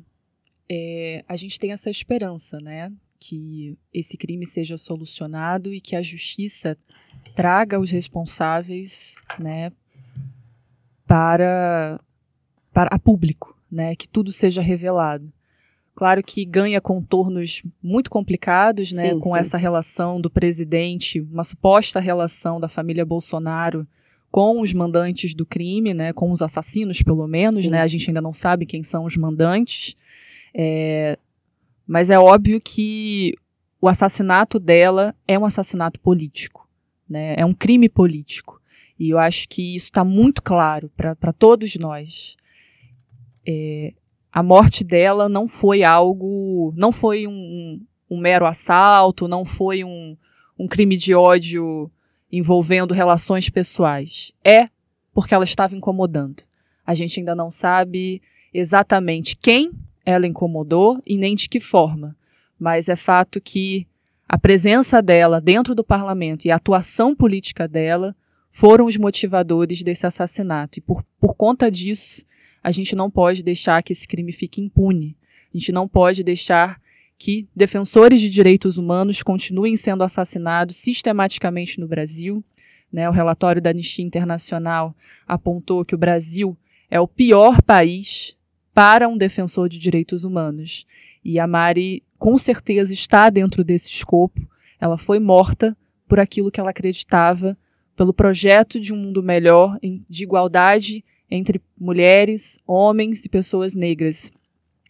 é, 0.71 1.25
a 1.29 1.37
gente 1.37 1.59
tem 1.59 1.73
essa 1.73 1.91
esperança, 1.91 2.61
né? 2.61 2.93
Que 3.19 3.77
esse 3.93 4.17
crime 4.17 4.47
seja 4.47 4.79
solucionado 4.79 5.75
e 5.75 5.81
que 5.81 5.97
a 5.97 6.03
justiça 6.03 6.79
traga 7.35 7.81
os 7.81 7.91
responsáveis, 7.91 9.17
né? 9.39 9.73
Para, 11.07 12.01
para 12.73 12.95
a 12.95 12.99
público, 12.99 13.59
né? 13.71 13.97
Que 13.97 14.07
tudo 14.09 14.31
seja 14.31 14.63
revelado. 14.63 15.33
Claro 15.93 16.23
que 16.23 16.45
ganha 16.45 16.81
contornos 16.81 17.63
muito 17.83 18.09
complicados, 18.09 18.93
né? 18.93 19.11
Sim, 19.11 19.21
com 19.21 19.33
sim. 19.33 19.39
essa 19.39 19.59
relação 19.59 20.21
do 20.21 20.31
presidente, 20.31 21.21
uma 21.21 21.45
suposta 21.45 21.99
relação 22.01 22.61
da 22.61 22.69
família 22.69 23.05
Bolsonaro 23.05 23.87
com 24.31 24.61
os 24.61 24.73
mandantes 24.73 25.35
do 25.35 25.45
crime, 25.45 25.93
né, 25.93 26.13
com 26.13 26.31
os 26.31 26.41
assassinos, 26.41 27.03
pelo 27.03 27.27
menos, 27.27 27.65
né, 27.65 27.81
a 27.81 27.87
gente 27.87 28.09
ainda 28.09 28.21
não 28.21 28.33
sabe 28.33 28.65
quem 28.65 28.83
são 28.83 29.05
os 29.05 29.17
mandantes, 29.17 29.97
é, 30.55 31.19
mas 31.87 32.11
é 32.11 32.19
óbvio 32.19 32.61
que 32.61 33.35
o 33.81 33.89
assassinato 33.89 34.61
dela 34.61 35.15
é 35.27 35.39
um 35.39 35.45
assassinato 35.45 35.99
político, 35.99 36.69
né, 37.09 37.35
é 37.37 37.45
um 37.45 37.53
crime 37.53 37.89
político, 37.89 38.61
e 38.99 39.11
eu 39.11 39.19
acho 39.19 39.49
que 39.49 39.75
isso 39.75 39.87
está 39.87 40.05
muito 40.05 40.43
claro 40.43 40.91
para 40.95 41.33
todos 41.33 41.75
nós. 41.77 42.37
É, 43.49 43.95
a 44.31 44.43
morte 44.43 44.85
dela 44.85 45.27
não 45.27 45.49
foi 45.49 45.83
algo, 45.83 46.73
não 46.77 46.93
foi 46.93 47.27
um, 47.27 47.33
um, 47.33 47.87
um 48.11 48.21
mero 48.21 48.45
assalto, 48.45 49.27
não 49.27 49.43
foi 49.45 49.83
um, 49.83 50.15
um 50.59 50.69
crime 50.69 50.99
de 50.99 51.15
ódio 51.15 51.91
envolvendo 52.33 52.95
relações 52.95 53.49
pessoais. 53.49 54.33
É 54.45 54.69
porque 55.13 55.35
ela 55.35 55.45
estava 55.45 55.75
incomodando. 55.75 56.43
A 56.87 56.95
gente 56.95 57.21
ainda 57.21 57.35
não 57.35 57.51
sabe 57.51 58.23
exatamente 58.53 59.37
quem 59.37 59.73
ela 60.05 60.27
incomodou 60.27 61.01
e 61.07 61.17
nem 61.17 61.35
de 61.35 61.49
que 61.49 61.61
forma, 61.61 62.17
mas 62.59 62.89
é 62.89 62.97
fato 62.97 63.41
que 63.41 63.87
a 64.29 64.39
presença 64.39 65.03
dela 65.03 65.41
dentro 65.41 65.75
do 65.75 65.83
parlamento 65.83 66.45
e 66.47 66.51
a 66.51 66.57
atuação 66.57 67.15
política 67.15 67.67
dela 67.67 68.15
foram 68.53 68.87
os 68.87 68.97
motivadores 68.97 69.83
desse 69.83 70.07
assassinato. 70.07 70.79
E 70.79 70.83
por, 70.83 71.05
por 71.21 71.35
conta 71.35 71.71
disso, 71.71 72.23
a 72.63 72.71
gente 72.71 72.95
não 72.95 73.11
pode 73.11 73.43
deixar 73.43 73.83
que 73.83 73.93
esse 73.93 74.07
crime 74.07 74.33
fique 74.33 74.61
impune. 74.61 75.17
A 75.53 75.59
gente 75.59 75.73
não 75.73 75.89
pode 75.89 76.23
deixar 76.23 76.81
que 77.21 77.47
defensores 77.55 78.19
de 78.19 78.31
direitos 78.31 78.79
humanos 78.79 79.23
continuem 79.23 79.77
sendo 79.77 80.03
assassinados 80.03 80.77
sistematicamente 80.77 81.79
no 81.79 81.87
Brasil. 81.87 82.43
Né? 82.91 83.07
O 83.11 83.13
relatório 83.13 83.61
da 83.61 83.69
Anistia 83.69 84.03
Internacional 84.03 84.97
apontou 85.29 85.85
que 85.85 85.95
o 85.95 85.99
Brasil 85.99 86.57
é 86.91 86.99
o 86.99 87.07
pior 87.07 87.61
país 87.61 88.35
para 88.73 89.07
um 89.07 89.19
defensor 89.19 89.69
de 89.69 89.79
direitos 89.79 90.25
humanos. 90.25 90.87
E 91.23 91.39
a 91.39 91.47
Mari, 91.47 92.03
com 92.19 92.39
certeza, 92.39 92.95
está 92.95 93.29
dentro 93.29 93.63
desse 93.63 93.91
escopo. 93.91 94.41
Ela 94.81 94.97
foi 94.97 95.19
morta 95.19 95.77
por 96.09 96.19
aquilo 96.19 96.51
que 96.51 96.59
ela 96.59 96.71
acreditava, 96.71 97.55
pelo 97.95 98.15
projeto 98.15 98.81
de 98.81 98.95
um 98.95 98.97
mundo 98.97 99.23
melhor, 99.23 99.79
de 100.09 100.23
igualdade 100.23 101.05
entre 101.31 101.61
mulheres, 101.79 102.59
homens 102.67 103.23
e 103.27 103.29
pessoas 103.29 103.75
negras 103.75 104.33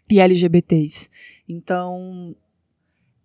e 0.09 0.21
LGBTs. 0.21 1.11
Então, 1.51 2.35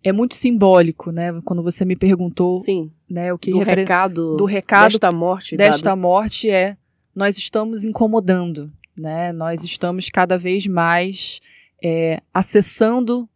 é 0.02 0.12
muito 0.12 0.34
simbólico, 0.34 1.10
né? 1.10 1.40
Quando 1.44 1.62
você 1.62 1.84
me 1.84 1.94
perguntou, 1.94 2.58
Sim, 2.58 2.90
né, 3.08 3.32
o 3.32 3.38
que 3.38 3.50
do 3.50 3.58
recado, 3.60 4.36
do 4.36 4.44
recado 4.44 4.92
desta 4.92 5.12
morte, 5.12 5.56
desta 5.56 5.90
dado. 5.90 6.00
morte 6.00 6.50
é 6.50 6.76
nós 7.14 7.38
estamos 7.38 7.84
incomodando, 7.84 8.70
né? 8.98 9.32
Nós 9.32 9.62
estamos 9.62 10.10
cada 10.10 10.36
vez 10.36 10.66
mais 10.66 11.40
é, 11.82 12.20
acessando 12.34 13.28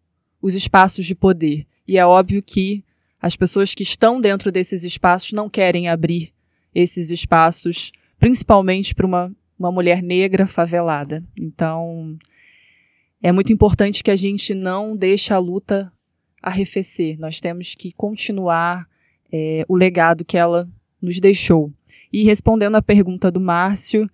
os 0.43 0.55
espaços 0.55 1.07
de 1.07 1.15
poder. 1.15 1.67
E 1.87 1.97
é 1.97 2.05
óbvio 2.05 2.43
que 2.43 2.85
as 3.23 3.37
pessoas 3.37 3.75
que 3.75 3.83
estão 3.83 4.21
dentro 4.21 4.51
desses 4.51 4.83
espaços 4.83 5.33
não 5.33 5.49
querem 5.49 5.89
abrir 5.89 6.33
esses 6.75 7.11
espaços, 7.11 7.93
principalmente 8.19 8.95
para 8.95 9.07
uma, 9.07 9.33
uma 9.59 9.71
mulher 9.71 10.03
negra 10.03 10.47
favelada. 10.47 11.23
Então, 11.37 12.19
é 13.23 13.31
muito 13.33 13.53
importante 13.53 14.03
que 14.03 14.11
a 14.11 14.17
gente 14.17 14.55
não 14.55 14.97
deixe 14.97 15.33
a 15.33 15.39
luta 15.39 15.93
arrefecer. 16.43 17.19
Nós 17.19 17.41
temos 17.41 17.75
que 17.75 17.93
continuar 17.93 18.87
é, 19.33 19.65
o 19.69 19.77
legado 19.77 20.25
que 20.25 20.39
ela 20.39 20.69
nos 21.01 21.21
deixou. 21.21 21.73
E 22.13 22.25
respondendo 22.25 22.77
à 22.77 22.83
pergunta 22.83 23.31
do 23.31 23.41
Márcio, 23.41 24.11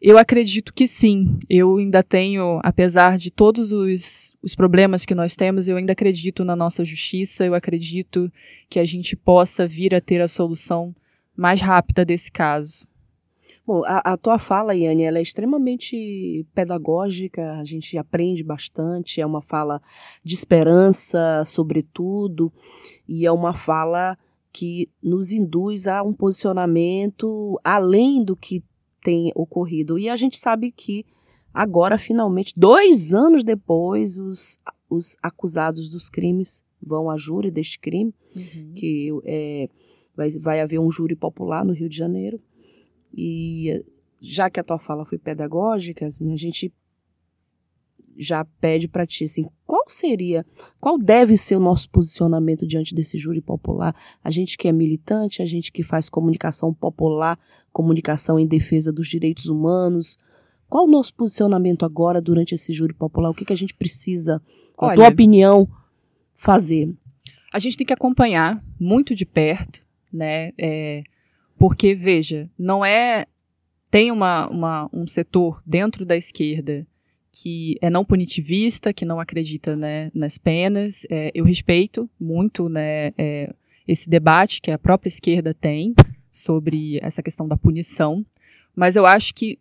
eu 0.00 0.18
acredito 0.18 0.72
que 0.74 0.86
sim. 0.86 1.38
Eu 1.48 1.78
ainda 1.78 2.02
tenho, 2.02 2.60
apesar 2.62 3.16
de 3.16 3.30
todos 3.30 3.72
os, 3.72 4.36
os 4.42 4.54
problemas 4.54 5.06
que 5.06 5.14
nós 5.14 5.34
temos, 5.34 5.66
eu 5.66 5.76
ainda 5.76 5.92
acredito 5.92 6.44
na 6.44 6.54
nossa 6.54 6.84
justiça, 6.84 7.44
eu 7.44 7.54
acredito 7.54 8.30
que 8.68 8.78
a 8.78 8.84
gente 8.84 9.16
possa 9.16 9.66
vir 9.66 9.94
a 9.94 10.00
ter 10.00 10.20
a 10.20 10.28
solução 10.28 10.94
mais 11.34 11.60
rápida 11.60 12.04
desse 12.04 12.30
caso. 12.30 12.86
Bom, 13.66 13.82
a, 13.86 14.12
a, 14.12 14.16
tua 14.18 14.38
fala, 14.38 14.74
Iane, 14.74 15.04
ela 15.04 15.18
é 15.18 15.22
extremamente 15.22 16.46
pedagógica, 16.54 17.54
a 17.58 17.64
gente 17.64 17.96
aprende 17.96 18.44
bastante, 18.44 19.22
é 19.22 19.26
uma 19.26 19.40
fala 19.40 19.80
de 20.22 20.34
esperança, 20.34 21.42
sobretudo, 21.46 22.52
e 23.08 23.24
é 23.24 23.32
uma 23.32 23.54
fala 23.54 24.18
que 24.52 24.88
nos 25.02 25.32
induz 25.32 25.88
a 25.88 26.02
um 26.02 26.12
posicionamento 26.12 27.58
além 27.64 28.22
do 28.22 28.36
que 28.36 28.62
tem 29.02 29.32
ocorrido. 29.34 29.98
E 29.98 30.10
a 30.10 30.16
gente 30.16 30.36
sabe 30.36 30.70
que 30.70 31.06
agora, 31.52 31.96
finalmente, 31.96 32.52
dois 32.54 33.14
anos 33.14 33.42
depois, 33.42 34.18
os, 34.18 34.58
os 34.90 35.16
acusados 35.22 35.88
dos 35.88 36.10
crimes 36.10 36.64
vão 36.80 37.10
à 37.10 37.16
júri 37.16 37.50
deste 37.50 37.78
crime, 37.78 38.14
uhum. 38.36 38.72
que 38.74 39.10
é, 39.24 39.68
vai, 40.14 40.28
vai 40.38 40.60
haver 40.60 40.78
um 40.78 40.90
júri 40.90 41.16
popular 41.16 41.64
no 41.64 41.72
Rio 41.72 41.88
de 41.88 41.96
Janeiro. 41.96 42.38
E 43.16 43.84
já 44.20 44.50
que 44.50 44.58
a 44.58 44.64
tua 44.64 44.78
fala 44.78 45.04
foi 45.04 45.18
pedagógica, 45.18 46.06
assim, 46.06 46.32
a 46.32 46.36
gente 46.36 46.72
já 48.16 48.44
pede 48.44 48.86
para 48.88 49.06
ti 49.06 49.24
assim, 49.24 49.44
qual 49.66 49.84
seria, 49.88 50.46
qual 50.80 50.98
deve 50.98 51.36
ser 51.36 51.56
o 51.56 51.60
nosso 51.60 51.90
posicionamento 51.90 52.66
diante 52.66 52.94
desse 52.94 53.18
júri 53.18 53.40
popular? 53.40 53.94
A 54.22 54.30
gente 54.30 54.56
que 54.56 54.68
é 54.68 54.72
militante, 54.72 55.42
a 55.42 55.46
gente 55.46 55.72
que 55.72 55.82
faz 55.82 56.08
comunicação 56.08 56.72
popular, 56.72 57.38
comunicação 57.72 58.38
em 58.38 58.46
defesa 58.46 58.92
dos 58.92 59.08
direitos 59.08 59.46
humanos, 59.46 60.18
qual 60.68 60.84
o 60.86 60.90
nosso 60.90 61.14
posicionamento 61.14 61.84
agora 61.84 62.20
durante 62.20 62.54
esse 62.54 62.72
júri 62.72 62.94
popular? 62.94 63.30
O 63.30 63.34
que, 63.34 63.44
que 63.44 63.52
a 63.52 63.56
gente 63.56 63.74
precisa, 63.74 64.40
Olha, 64.78 64.96
tua 64.96 65.08
opinião, 65.08 65.68
fazer? 66.34 66.94
A 67.52 67.58
gente 67.58 67.76
tem 67.76 67.86
que 67.86 67.92
acompanhar 67.92 68.64
muito 68.78 69.14
de 69.14 69.24
perto, 69.24 69.82
né? 70.12 70.52
É, 70.58 71.04
porque, 71.64 71.94
veja, 71.94 72.50
não 72.58 72.84
é. 72.84 73.24
Tem 73.90 74.12
uma, 74.12 74.46
uma, 74.48 74.90
um 74.92 75.06
setor 75.06 75.62
dentro 75.64 76.04
da 76.04 76.14
esquerda 76.14 76.86
que 77.32 77.78
é 77.80 77.88
não 77.88 78.04
punitivista, 78.04 78.92
que 78.92 79.06
não 79.06 79.18
acredita 79.18 79.74
né, 79.74 80.10
nas 80.14 80.36
penas. 80.36 81.06
É, 81.08 81.30
eu 81.34 81.42
respeito 81.42 82.06
muito 82.20 82.68
né, 82.68 83.14
é, 83.16 83.54
esse 83.88 84.10
debate 84.10 84.60
que 84.60 84.70
a 84.70 84.78
própria 84.78 85.08
esquerda 85.08 85.54
tem 85.54 85.94
sobre 86.30 86.98
essa 87.00 87.22
questão 87.22 87.48
da 87.48 87.56
punição, 87.56 88.26
mas 88.76 88.94
eu 88.94 89.06
acho 89.06 89.34
que 89.34 89.58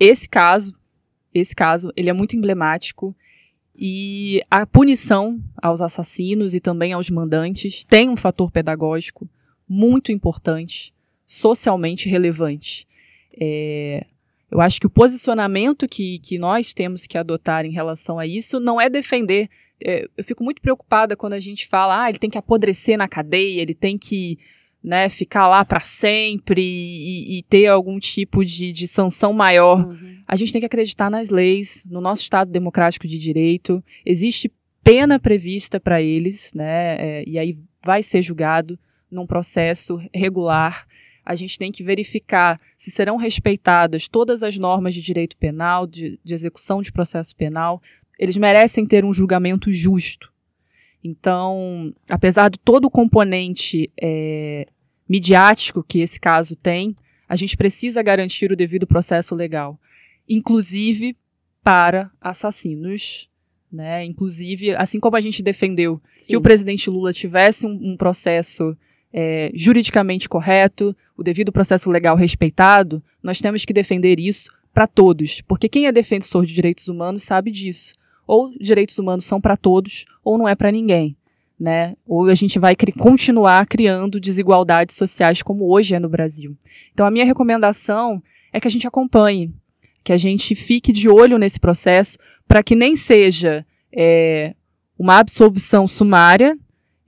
esse 0.00 0.26
caso, 0.26 0.74
esse 1.34 1.54
caso, 1.54 1.92
ele 1.94 2.08
é 2.08 2.14
muito 2.14 2.36
emblemático 2.36 3.14
E 3.76 4.42
a 4.50 4.64
punição 4.64 5.38
aos 5.60 5.82
assassinos 5.82 6.54
e 6.54 6.58
também 6.58 6.94
aos 6.94 7.10
mandantes 7.10 7.84
tem 7.84 8.08
um 8.08 8.16
fator 8.16 8.50
pedagógico 8.50 9.28
muito 9.68 10.10
importante, 10.10 10.94
socialmente 11.28 12.08
relevante. 12.08 12.88
É, 13.38 14.06
eu 14.50 14.62
acho 14.62 14.80
que 14.80 14.86
o 14.86 14.90
posicionamento 14.90 15.86
que, 15.86 16.18
que 16.20 16.38
nós 16.38 16.72
temos 16.72 17.06
que 17.06 17.18
adotar 17.18 17.66
em 17.66 17.70
relação 17.70 18.18
a 18.18 18.26
isso 18.26 18.58
não 18.58 18.80
é 18.80 18.88
defender. 18.88 19.50
É, 19.80 20.08
eu 20.16 20.24
fico 20.24 20.42
muito 20.42 20.62
preocupada 20.62 21.14
quando 21.14 21.34
a 21.34 21.40
gente 21.40 21.68
fala, 21.68 22.04
ah, 22.04 22.08
ele 22.08 22.18
tem 22.18 22.30
que 22.30 22.38
apodrecer 22.38 22.96
na 22.96 23.06
cadeia, 23.06 23.60
ele 23.60 23.74
tem 23.74 23.98
que 23.98 24.38
né, 24.82 25.10
ficar 25.10 25.46
lá 25.46 25.64
para 25.64 25.80
sempre 25.80 26.62
e, 26.62 27.38
e, 27.38 27.42
ter 27.42 27.66
algum 27.66 27.98
tipo 27.98 28.42
de, 28.42 28.72
de 28.72 28.88
sanção 28.88 29.32
maior. 29.32 29.86
Uhum. 29.86 30.22
A 30.26 30.34
gente 30.34 30.50
tem 30.50 30.60
que 30.60 30.66
acreditar 30.66 31.10
nas 31.10 31.28
leis, 31.28 31.84
no 31.84 32.00
nosso 32.00 32.22
Estado 32.22 32.50
democrático 32.50 33.06
de 33.06 33.18
direito. 33.18 33.84
Existe 34.06 34.50
pena 34.82 35.18
prevista 35.18 35.78
para 35.78 36.00
eles, 36.00 36.54
né, 36.54 36.96
é, 36.98 37.24
e 37.26 37.38
aí 37.38 37.58
vai 37.84 38.02
ser 38.02 38.22
julgado 38.22 38.78
num 39.10 39.26
processo 39.26 40.00
regular. 40.14 40.86
A 41.28 41.34
gente 41.34 41.58
tem 41.58 41.70
que 41.70 41.84
verificar 41.84 42.58
se 42.78 42.90
serão 42.90 43.18
respeitadas 43.18 44.08
todas 44.08 44.42
as 44.42 44.56
normas 44.56 44.94
de 44.94 45.02
direito 45.02 45.36
penal, 45.36 45.86
de, 45.86 46.18
de 46.24 46.32
execução 46.32 46.80
de 46.80 46.90
processo 46.90 47.36
penal. 47.36 47.82
Eles 48.18 48.34
merecem 48.34 48.86
ter 48.86 49.04
um 49.04 49.12
julgamento 49.12 49.70
justo. 49.70 50.32
Então, 51.04 51.94
apesar 52.08 52.48
de 52.48 52.58
todo 52.58 52.86
o 52.86 52.90
componente 52.90 53.90
é, 54.00 54.66
midiático 55.06 55.84
que 55.86 56.00
esse 56.00 56.18
caso 56.18 56.56
tem, 56.56 56.96
a 57.28 57.36
gente 57.36 57.58
precisa 57.58 58.02
garantir 58.02 58.50
o 58.50 58.56
devido 58.56 58.86
processo 58.86 59.34
legal, 59.34 59.78
inclusive 60.26 61.14
para 61.62 62.10
assassinos. 62.22 63.28
Né? 63.70 64.02
Inclusive, 64.02 64.74
assim 64.76 64.98
como 64.98 65.14
a 65.14 65.20
gente 65.20 65.42
defendeu 65.42 66.00
Sim. 66.16 66.28
que 66.28 66.36
o 66.38 66.40
presidente 66.40 66.88
Lula 66.88 67.12
tivesse 67.12 67.66
um, 67.66 67.92
um 67.92 67.98
processo 67.98 68.74
é, 69.12 69.50
juridicamente 69.54 70.28
correto, 70.28 70.96
o 71.16 71.22
devido 71.22 71.52
processo 71.52 71.90
legal 71.90 72.16
respeitado, 72.16 73.02
nós 73.22 73.40
temos 73.40 73.64
que 73.64 73.72
defender 73.72 74.18
isso 74.18 74.52
para 74.72 74.86
todos, 74.86 75.40
porque 75.42 75.68
quem 75.68 75.86
é 75.86 75.92
defensor 75.92 76.46
de 76.46 76.54
direitos 76.54 76.88
humanos 76.88 77.22
sabe 77.22 77.50
disso. 77.50 77.94
Ou 78.26 78.52
direitos 78.60 78.98
humanos 78.98 79.24
são 79.24 79.40
para 79.40 79.56
todos, 79.56 80.04
ou 80.22 80.36
não 80.36 80.46
é 80.46 80.54
para 80.54 80.70
ninguém 80.70 81.16
né? 81.58 81.96
Ou 82.06 82.26
a 82.26 82.34
gente 82.34 82.58
vai 82.58 82.76
cri 82.76 82.92
continuar 82.92 83.66
criando 83.66 84.20
desigualdades 84.20 84.96
sociais 84.96 85.42
como 85.42 85.68
hoje 85.68 85.94
é 85.94 85.98
no 85.98 86.08
Brasil. 86.08 86.56
Então 86.92 87.04
a 87.04 87.10
minha 87.10 87.24
recomendação 87.24 88.22
é 88.52 88.60
que 88.60 88.68
a 88.68 88.70
gente 88.70 88.86
acompanhe, 88.86 89.52
que 90.04 90.12
a 90.12 90.16
gente 90.16 90.54
fique 90.54 90.92
de 90.92 91.08
olho 91.08 91.38
nesse 91.38 91.58
processo 91.58 92.16
para 92.46 92.62
que 92.62 92.76
nem 92.76 92.96
seja 92.96 93.66
é, 93.92 94.54
uma 94.98 95.18
absolvição 95.18 95.88
sumária 95.88 96.56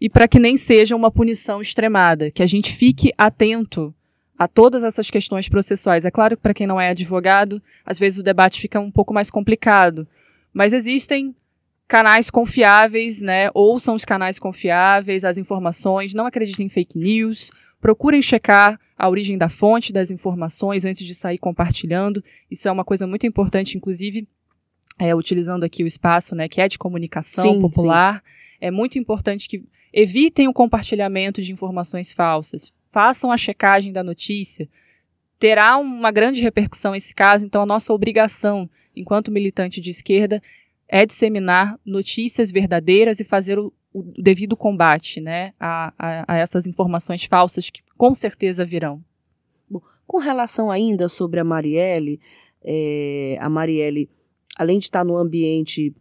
e 0.01 0.09
para 0.09 0.27
que 0.27 0.39
nem 0.39 0.57
seja 0.57 0.97
uma 0.97 1.11
punição 1.11 1.61
extremada, 1.61 2.31
que 2.31 2.43
a 2.43 2.47
gente 2.47 2.75
fique 2.75 3.13
atento 3.19 3.95
a 4.39 4.49
todas 4.49 4.83
essas 4.83 5.11
questões 5.11 5.49
processuais. 5.49 6.05
É 6.05 6.11
claro 6.11 6.37
que 6.37 6.43
para 6.43 6.55
quem 6.55 6.67
não 6.67 6.81
é 6.81 6.89
advogado, 6.89 7.63
às 7.85 7.99
vezes 7.99 8.19
o 8.19 8.23
debate 8.23 8.59
fica 8.59 8.81
um 8.81 8.91
pouco 8.91 9.13
mais 9.13 9.31
complicado, 9.31 10.09
mas 10.53 10.73
existem 10.73 11.35
canais 11.87 12.31
confiáveis, 12.31 13.21
né? 13.21 13.51
Ouçam 13.53 13.95
os 13.95 14.05
canais 14.05 14.39
confiáveis, 14.39 15.25
as 15.25 15.37
informações, 15.37 16.15
não 16.15 16.25
acreditem 16.25 16.67
em 16.67 16.71
fake 16.71 16.99
news, 16.99 17.51
procurem 17.81 18.23
checar 18.23 18.81
a 18.97 19.09
origem 19.09 19.37
da 19.37 19.49
fonte 19.49 19.93
das 19.93 20.11
informações 20.11 20.85
antes 20.85 21.07
de 21.07 21.15
sair 21.15 21.37
compartilhando. 21.37 22.25
Isso 22.51 22.69
é 22.69 22.73
uma 22.73 22.85
coisa 22.85 23.07
muito 23.07 23.27
importante, 23.27 23.77
inclusive, 23.77 24.27
é, 24.99 25.15
utilizando 25.15 25.65
aqui 25.65 25.83
o 25.83 25.87
espaço, 25.87 26.35
né, 26.35 26.49
que 26.49 26.61
é 26.61 26.69
de 26.69 26.79
comunicação 26.79 27.55
sim, 27.55 27.61
popular. 27.61 28.23
Sim. 28.23 28.57
É 28.61 28.71
muito 28.71 28.99
importante 28.99 29.49
que 29.49 29.65
evitem 29.93 30.49
o 30.49 30.53
compartilhamento 30.53 31.43
de 31.43 31.53
informações 31.53 32.13
falsas. 32.13 32.73
Façam 32.93 33.31
a 33.31 33.37
checagem 33.37 33.93
da 33.93 34.03
notícia. 34.03 34.69
Terá 35.39 35.77
uma 35.79 36.11
grande 36.11 36.43
repercussão 36.43 36.95
esse 36.95 37.15
caso, 37.15 37.45
então 37.45 37.63
a 37.63 37.67
nossa 37.67 37.93
obrigação, 37.93 38.69
enquanto 38.95 39.31
militante 39.31 39.81
de 39.81 39.91
esquerda, 39.91 40.43
é 40.89 41.07
disseminar 41.07 41.79
notícias 41.85 42.51
verdadeiras 42.51 43.21
e 43.21 43.25
fazer 43.25 43.59
o, 43.59 43.73
o 43.93 44.03
devido 44.03 44.57
combate 44.57 45.21
né, 45.21 45.55
a, 45.59 45.93
a, 45.97 46.35
a, 46.35 46.39
essas 46.39 46.67
informações 46.67 47.25
falsas 47.25 47.71
que 47.71 47.81
com 47.97 48.15
certeza 48.15 48.65
virão. 48.65 49.03
Bom, 49.69 49.81
com 50.07 50.19
relação 50.19 50.71
ainda 50.71 51.09
sobre 51.09 51.41
a 51.41 51.45
Marielle, 51.45 52.21
é, 52.63 53.39
a 53.41 53.49
Marielle, 53.49 54.11
além 54.59 54.79
de 54.79 54.87
estar 54.87 55.05
no 55.05 55.17
ambiente 55.17 55.95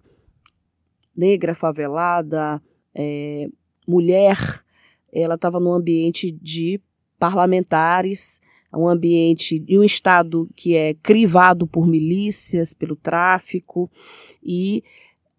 negra, 1.16 1.54
favelada, 1.54 2.62
é, 2.96 3.48
mulher, 3.90 4.38
ela 5.12 5.34
estava 5.34 5.60
no 5.60 5.74
ambiente 5.74 6.32
de 6.32 6.80
parlamentares, 7.18 8.40
um 8.72 8.88
ambiente 8.88 9.64
e 9.68 9.80
um 9.80 9.84
estado 9.84 10.48
que 10.56 10.76
é 10.76 10.94
crivado 10.94 11.66
por 11.66 11.88
milícias, 11.88 12.72
pelo 12.72 12.96
tráfico, 12.96 13.90
e 14.44 14.84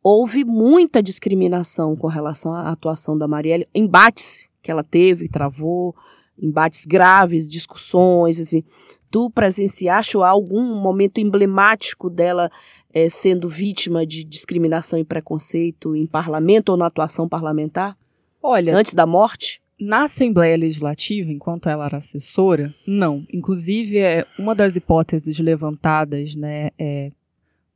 houve 0.03 0.45
muita 0.45 1.01
discriminação 1.01 1.95
com 1.95 2.09
relação 2.09 2.53
à 2.53 2.71
atuação 2.71 3.17
da 3.17 3.29
Marielle, 3.29 3.69
embates 3.73 4.51
que 4.61 4.71
ela 4.71 4.83
teve, 4.83 5.29
travou, 5.29 5.95
embates 6.37 6.85
graves, 6.85 7.49
discussões, 7.49 8.41
assim. 8.41 8.65
Tu 9.11 9.31
presenciaste 9.31 10.17
algum 10.17 10.75
momento 10.81 11.19
emblemático 11.19 12.09
dela 12.09 12.51
é, 12.93 13.09
sendo 13.09 13.49
vítima 13.49 14.07
de 14.07 14.25
discriminação 14.25 14.99
e 14.99 15.05
preconceito 15.05 15.97
em 15.97 16.07
parlamento 16.07 16.71
ou 16.71 16.77
na 16.77 16.87
atuação 16.87 17.29
parlamentar? 17.29 17.97
Olha, 18.42 18.74
antes 18.74 18.94
da 18.94 19.07
morte? 19.07 19.61
Na 19.79 20.05
Assembleia 20.05 20.57
Legislativa, 20.57 21.31
enquanto 21.31 21.68
ela 21.68 21.87
era 21.87 21.96
assessora, 21.96 22.74
não. 22.87 23.26
Inclusive, 23.33 23.98
é 23.98 24.26
uma 24.38 24.55
das 24.55 24.76
hipóteses 24.76 25.38
levantadas 25.38 26.35
né, 26.35 26.70
é, 26.79 27.11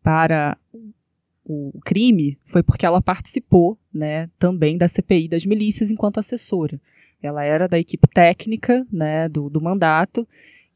para 0.03 0.57
o 1.45 1.79
crime 1.85 2.39
foi 2.47 2.63
porque 2.63 2.87
ela 2.87 3.03
participou 3.03 3.79
né, 3.93 4.29
também 4.39 4.79
da 4.79 4.89
CPI 4.89 5.29
das 5.29 5.45
milícias 5.45 5.91
enquanto 5.91 6.19
assessora. 6.19 6.81
Ela 7.23 7.45
era 7.45 7.67
da 7.67 7.79
equipe 7.79 8.07
técnica 8.09 8.87
né, 8.93 9.29
do, 9.29 9.49
do 9.49 9.61
mandato 9.61 10.27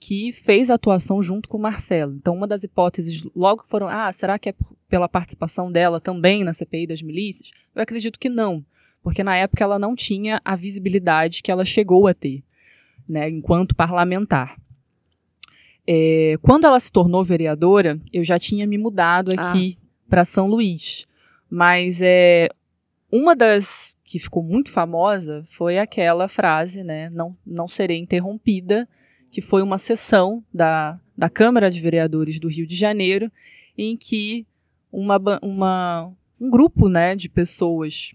que 0.00 0.32
fez 0.32 0.70
a 0.70 0.74
atuação 0.74 1.22
junto 1.22 1.48
com 1.48 1.58
o 1.58 1.60
Marcelo. 1.60 2.14
Então, 2.14 2.34
uma 2.34 2.46
das 2.46 2.62
hipóteses 2.62 3.22
logo 3.34 3.64
foram: 3.66 3.88
ah, 3.88 4.12
será 4.12 4.38
que 4.38 4.50
é 4.50 4.54
pela 4.88 5.08
participação 5.08 5.70
dela 5.70 6.00
também 6.00 6.44
na 6.44 6.52
CPI 6.52 6.86
das 6.86 7.02
milícias? 7.02 7.50
Eu 7.74 7.82
acredito 7.82 8.18
que 8.18 8.28
não, 8.28 8.64
porque 9.08 9.24
na 9.24 9.34
época 9.34 9.64
ela 9.64 9.78
não 9.78 9.96
tinha 9.96 10.38
a 10.44 10.54
visibilidade 10.54 11.42
que 11.42 11.50
ela 11.50 11.64
chegou 11.64 12.06
a 12.06 12.12
ter, 12.12 12.44
né, 13.08 13.26
enquanto 13.30 13.74
parlamentar. 13.74 14.60
É, 15.86 16.36
quando 16.42 16.66
ela 16.66 16.78
se 16.78 16.92
tornou 16.92 17.24
vereadora, 17.24 17.98
eu 18.12 18.22
já 18.22 18.38
tinha 18.38 18.66
me 18.66 18.76
mudado 18.76 19.30
ah. 19.30 19.48
aqui 19.48 19.78
ah 19.80 19.88
para 20.10 20.26
São 20.26 20.46
Luís. 20.46 21.06
Mas 21.48 22.02
é 22.02 22.50
uma 23.10 23.34
das 23.34 23.96
que 24.04 24.18
ficou 24.18 24.42
muito 24.42 24.70
famosa 24.70 25.42
foi 25.48 25.78
aquela 25.78 26.28
frase, 26.28 26.84
né, 26.84 27.08
não, 27.08 27.34
não 27.46 27.66
serei 27.66 27.96
interrompida, 27.96 28.86
que 29.30 29.40
foi 29.40 29.62
uma 29.62 29.78
sessão 29.78 30.44
da, 30.52 31.00
da 31.16 31.30
Câmara 31.30 31.70
de 31.70 31.80
Vereadores 31.80 32.38
do 32.38 32.48
Rio 32.48 32.66
de 32.66 32.76
Janeiro, 32.76 33.32
em 33.74 33.96
que 33.96 34.46
uma, 34.92 35.18
uma, 35.40 36.12
um 36.38 36.50
grupo 36.50 36.90
né, 36.90 37.16
de 37.16 37.30
pessoas 37.30 38.14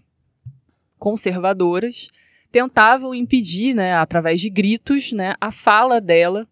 conservadoras 1.04 2.08
tentavam 2.50 3.14
impedir, 3.14 3.74
né, 3.74 3.94
através 3.94 4.40
de 4.40 4.48
gritos, 4.48 5.12
né, 5.12 5.34
a 5.38 5.50
fala 5.50 6.00
dela 6.00 6.48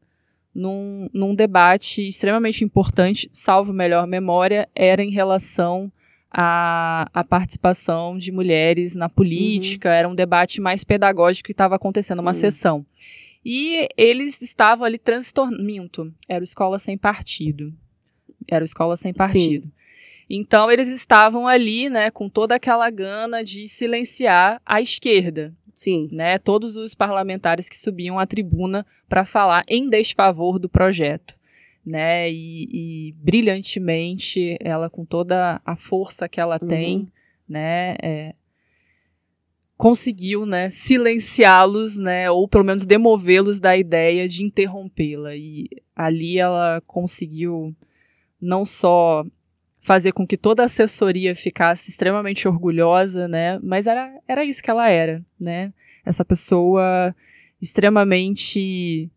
num, 0.55 1.09
num 1.11 1.35
debate 1.35 2.07
extremamente 2.07 2.63
importante, 2.63 3.31
salvo 3.33 3.73
melhor 3.73 4.07
memória, 4.07 4.69
era 4.75 5.03
em 5.03 5.11
relação 5.11 5.91
à, 6.31 7.09
à 7.15 7.25
participação 7.25 8.19
de 8.19 8.31
mulheres 8.31 8.95
na 8.95 9.09
política, 9.09 9.89
uhum. 9.89 9.95
era 9.95 10.09
um 10.11 10.15
debate 10.15 10.61
mais 10.61 10.85
pedagógico 10.85 11.47
que 11.47 11.53
estava 11.53 11.77
acontecendo, 11.77 12.19
uma 12.19 12.33
uhum. 12.33 12.39
sessão. 12.39 12.87
E 13.43 13.89
eles 13.97 14.43
estavam 14.43 14.85
ali 14.85 14.99
transtornando, 14.99 16.13
era 16.29 16.45
escola 16.45 16.79
sem 16.79 16.99
partido. 16.99 17.73
Era 18.47 18.67
escola 18.67 18.99
sem 18.99 19.15
partido. 19.15 19.65
Sim. 19.65 19.82
Então 20.35 20.71
eles 20.71 20.89
estavam 20.89 21.47
ali, 21.47 21.91
né, 21.91 22.11
com 22.11 22.27
toda 22.27 22.55
aquela 22.55 22.89
gana 22.89 23.45
de 23.45 23.69
silenciar 23.69 24.63
a 24.65 24.81
esquerda, 24.81 25.53
Sim. 25.75 26.09
Né, 26.11 26.39
todos 26.39 26.75
os 26.75 26.95
parlamentares 26.95 27.69
que 27.69 27.79
subiam 27.79 28.19
à 28.19 28.27
tribuna 28.27 28.87
para 29.09 29.27
falar 29.27 29.63
em 29.69 29.91
desfavor 29.91 30.59
do 30.59 30.71
projeto. 30.71 31.35
Né, 31.85 32.31
e, 32.31 32.69
e, 33.09 33.13
brilhantemente, 33.19 34.57
ela 34.61 34.89
com 34.89 35.05
toda 35.05 35.61
a 35.67 35.77
força 35.77 36.29
que 36.29 36.41
ela 36.41 36.59
uhum. 36.63 36.69
tem, 36.69 37.09
né, 37.47 37.97
é, 38.01 38.35
conseguiu, 39.77 40.47
né, 40.47 40.71
silenciá-los, 40.71 41.99
né, 41.99 42.31
ou 42.31 42.49
pelo 42.49 42.65
menos 42.65 42.87
demovê-los 42.87 43.61
da 43.61 43.77
ideia 43.77 44.27
de 44.27 44.45
interrompê-la. 44.45 45.35
E 45.35 45.69
ali 45.95 46.39
ela 46.39 46.81
conseguiu 46.87 47.75
não 48.41 48.65
só 48.65 49.27
fazer 49.83 50.13
com 50.13 50.27
que 50.27 50.37
toda 50.37 50.63
a 50.63 50.67
assessoria 50.67 51.35
ficasse 51.35 51.91
extremamente 51.91 52.47
orgulhosa, 52.47 53.29
né? 53.29 53.59
Mas 53.63 53.87
era, 53.87 54.13
era 54.27 54.45
isso 54.45 54.63
que 54.63 54.71
ela 54.71 54.89
era, 54.89 55.23
né? 55.39 55.73
Essa 56.05 56.25
pessoa 56.25 57.15
extremamente 57.61 59.11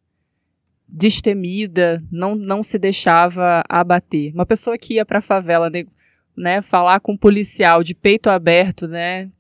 destemida, 0.88 2.04
não, 2.12 2.36
não 2.36 2.62
se 2.62 2.78
deixava 2.78 3.64
abater. 3.68 4.34
Uma 4.34 4.46
pessoa 4.46 4.78
que 4.78 4.96
ia 4.96 5.06
para 5.06 5.20
a 5.20 5.22
favela, 5.22 5.70
né, 6.38 6.62
falar 6.62 7.00
com 7.00 7.14
um 7.14 7.18
policial 7.18 7.84
de 7.84 7.96
peito 7.96 8.30
aberto, 8.30 8.88
né, 8.88 9.32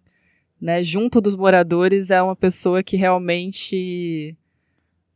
né, 0.60 0.82
junto 0.84 1.22
dos 1.22 1.36
moradores, 1.36 2.10
é 2.10 2.22
uma 2.22 2.36
pessoa 2.36 2.82
que 2.82 2.98
realmente 2.98 4.36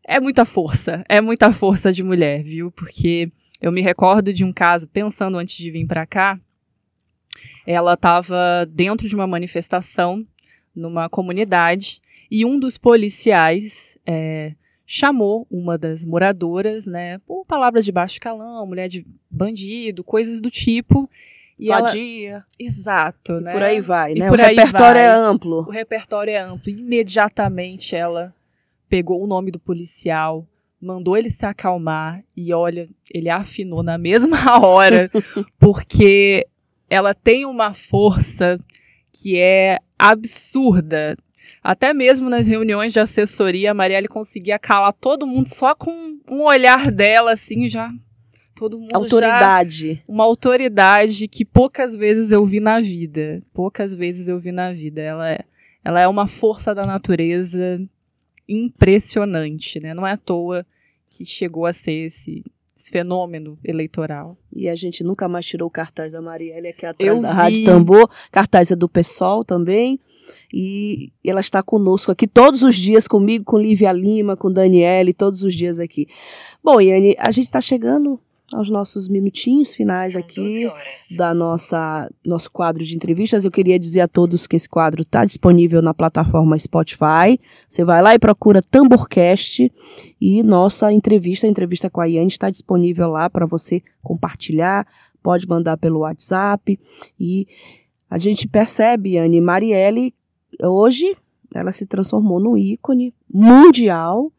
é 0.05 0.19
muita 0.19 0.45
força, 0.45 1.03
é 1.09 1.19
muita 1.19 1.51
força 1.51 1.91
de 1.91 2.03
mulher, 2.03 2.43
viu? 2.43 2.71
Porque 2.71 3.31
eu 3.61 3.71
me 3.71 3.81
recordo 3.81 4.33
de 4.33 4.43
um 4.43 4.53
caso, 4.53 4.87
pensando 4.87 5.37
antes 5.37 5.57
de 5.57 5.69
vir 5.69 5.85
para 5.85 6.05
cá, 6.05 6.39
ela 7.65 7.93
estava 7.93 8.65
dentro 8.69 9.07
de 9.07 9.15
uma 9.15 9.27
manifestação 9.27 10.25
numa 10.75 11.09
comunidade 11.09 12.01
e 12.31 12.45
um 12.45 12.59
dos 12.59 12.77
policiais 12.77 13.97
é, 14.05 14.53
chamou 14.85 15.45
uma 15.51 15.77
das 15.77 16.03
moradoras, 16.03 16.85
né, 16.85 17.19
por 17.19 17.45
palavras 17.45 17.85
de 17.85 17.91
baixo 17.91 18.19
calão, 18.19 18.65
mulher 18.65 18.87
de 18.87 19.05
bandido, 19.29 20.03
coisas 20.03 20.41
do 20.41 20.49
tipo. 20.49 21.09
E 21.59 21.67
Vadia. 21.67 22.29
Ela... 22.29 22.45
Exato, 22.57 23.33
e 23.33 23.41
né? 23.41 23.51
Por 23.51 23.61
aí 23.61 23.81
vai, 23.81 24.13
né? 24.13 24.31
O 24.31 24.33
repertório 24.33 24.99
é 24.99 25.07
amplo. 25.07 25.57
O 25.57 25.69
repertório 25.69 26.31
é 26.31 26.37
amplo. 26.37 26.71
Imediatamente 26.71 27.95
ela 27.95 28.33
pegou 28.87 29.21
o 29.21 29.27
nome 29.27 29.51
do 29.51 29.59
policial, 29.59 30.47
mandou 30.81 31.17
ele 31.17 31.29
se 31.29 31.45
acalmar 31.45 32.23
e 32.35 32.53
olha, 32.53 32.89
ele 33.13 33.29
afinou 33.29 33.83
na 33.83 33.97
mesma 33.97 34.37
hora, 34.65 35.11
porque 35.59 36.47
ela 36.89 37.13
tem 37.13 37.45
uma 37.45 37.73
força 37.73 38.59
que 39.11 39.37
é 39.37 39.79
absurda. 39.97 41.17
Até 41.61 41.93
mesmo 41.93 42.29
nas 42.29 42.47
reuniões 42.47 42.93
de 42.93 42.99
assessoria, 42.99 43.71
a 43.71 43.73
Marielle 43.73 44.07
conseguia 44.07 44.57
calar 44.57 44.93
todo 44.93 45.27
mundo 45.27 45.49
só 45.49 45.75
com 45.75 46.17
um 46.27 46.43
olhar 46.43 46.89
dela, 46.89 47.33
assim, 47.33 47.67
já. 47.67 47.91
Todo 48.55 48.79
mundo 48.79 48.93
Autoridade. 48.93 49.95
Já, 49.95 50.01
uma 50.07 50.23
autoridade 50.23 51.27
que 51.27 51.43
poucas 51.43 51.95
vezes 51.95 52.31
eu 52.31 52.45
vi 52.45 52.59
na 52.59 52.79
vida. 52.79 53.41
Poucas 53.53 53.93
vezes 53.93 54.27
eu 54.27 54.39
vi 54.39 54.51
na 54.51 54.71
vida. 54.71 55.01
Ela 55.01 55.31
é, 55.31 55.39
ela 55.83 55.99
é 55.99 56.07
uma 56.07 56.27
força 56.27 56.73
da 56.73 56.85
natureza 56.85 57.81
impressionante, 58.49 59.79
né? 59.79 59.93
Não 59.93 60.05
é 60.05 60.13
à 60.13 60.17
toa 60.17 60.65
que 61.09 61.23
chegou 61.23 61.65
a 61.65 61.73
ser 61.73 62.07
esse, 62.07 62.43
esse 62.77 62.89
fenômeno 62.89 63.57
eleitoral. 63.63 64.37
E 64.53 64.67
a 64.67 64.75
gente 64.75 65.03
nunca 65.03 65.27
mais 65.27 65.45
tirou 65.45 65.67
o 65.67 65.71
cartaz 65.71 66.13
da 66.13 66.21
Marielle 66.21 66.69
aqui 66.69 66.85
atrás 66.85 67.15
eu 67.15 67.21
da 67.21 67.29
vi. 67.29 67.35
Rádio 67.35 67.65
Tambor. 67.65 68.09
Cartaz 68.31 68.71
é 68.71 68.75
do 68.75 68.89
PSOL 68.89 69.45
também. 69.45 69.99
E 70.51 71.11
ela 71.23 71.39
está 71.39 71.61
conosco 71.61 72.11
aqui 72.11 72.27
todos 72.27 72.63
os 72.63 72.75
dias, 72.75 73.07
comigo, 73.07 73.45
com 73.45 73.57
Lívia 73.57 73.91
Lima, 73.91 74.35
com 74.35 74.51
Daniele, 74.51 75.13
todos 75.13 75.43
os 75.43 75.53
dias 75.53 75.79
aqui. 75.79 76.07
Bom, 76.63 76.81
Yane, 76.81 77.15
a 77.19 77.29
gente 77.29 77.45
está 77.45 77.61
chegando 77.61 78.19
aos 78.53 78.69
nossos 78.69 79.07
minutinhos 79.07 79.75
finais 79.75 80.13
São 80.13 80.21
aqui 80.21 80.71
da 81.15 81.33
nossa 81.33 82.09
nosso 82.25 82.51
quadro 82.51 82.83
de 82.83 82.95
entrevistas. 82.95 83.45
Eu 83.45 83.51
queria 83.51 83.79
dizer 83.79 84.01
a 84.01 84.07
todos 84.07 84.47
que 84.47 84.55
esse 84.55 84.67
quadro 84.67 85.01
está 85.01 85.25
disponível 85.25 85.81
na 85.81 85.93
plataforma 85.93 86.57
Spotify. 86.57 87.39
Você 87.67 87.83
vai 87.83 88.01
lá 88.01 88.15
e 88.15 88.19
procura 88.19 88.61
Tamborcast 88.61 89.71
e 90.19 90.43
nossa 90.43 90.91
entrevista, 90.91 91.47
a 91.47 91.49
entrevista 91.49 91.89
com 91.89 92.01
a 92.01 92.05
Yane, 92.05 92.27
está 92.27 92.49
disponível 92.49 93.09
lá 93.09 93.29
para 93.29 93.45
você 93.45 93.81
compartilhar. 94.01 94.87
Pode 95.21 95.47
mandar 95.47 95.77
pelo 95.77 95.99
WhatsApp 95.99 96.79
e 97.19 97.47
a 98.09 98.17
gente 98.17 98.47
percebe, 98.47 99.15
Yane, 99.15 99.41
Marielle 99.41 100.13
hoje 100.61 101.15
ela 101.53 101.71
se 101.71 101.85
transformou 101.85 102.39
num 102.39 102.57
ícone 102.57 103.13
mundial. 103.31 104.31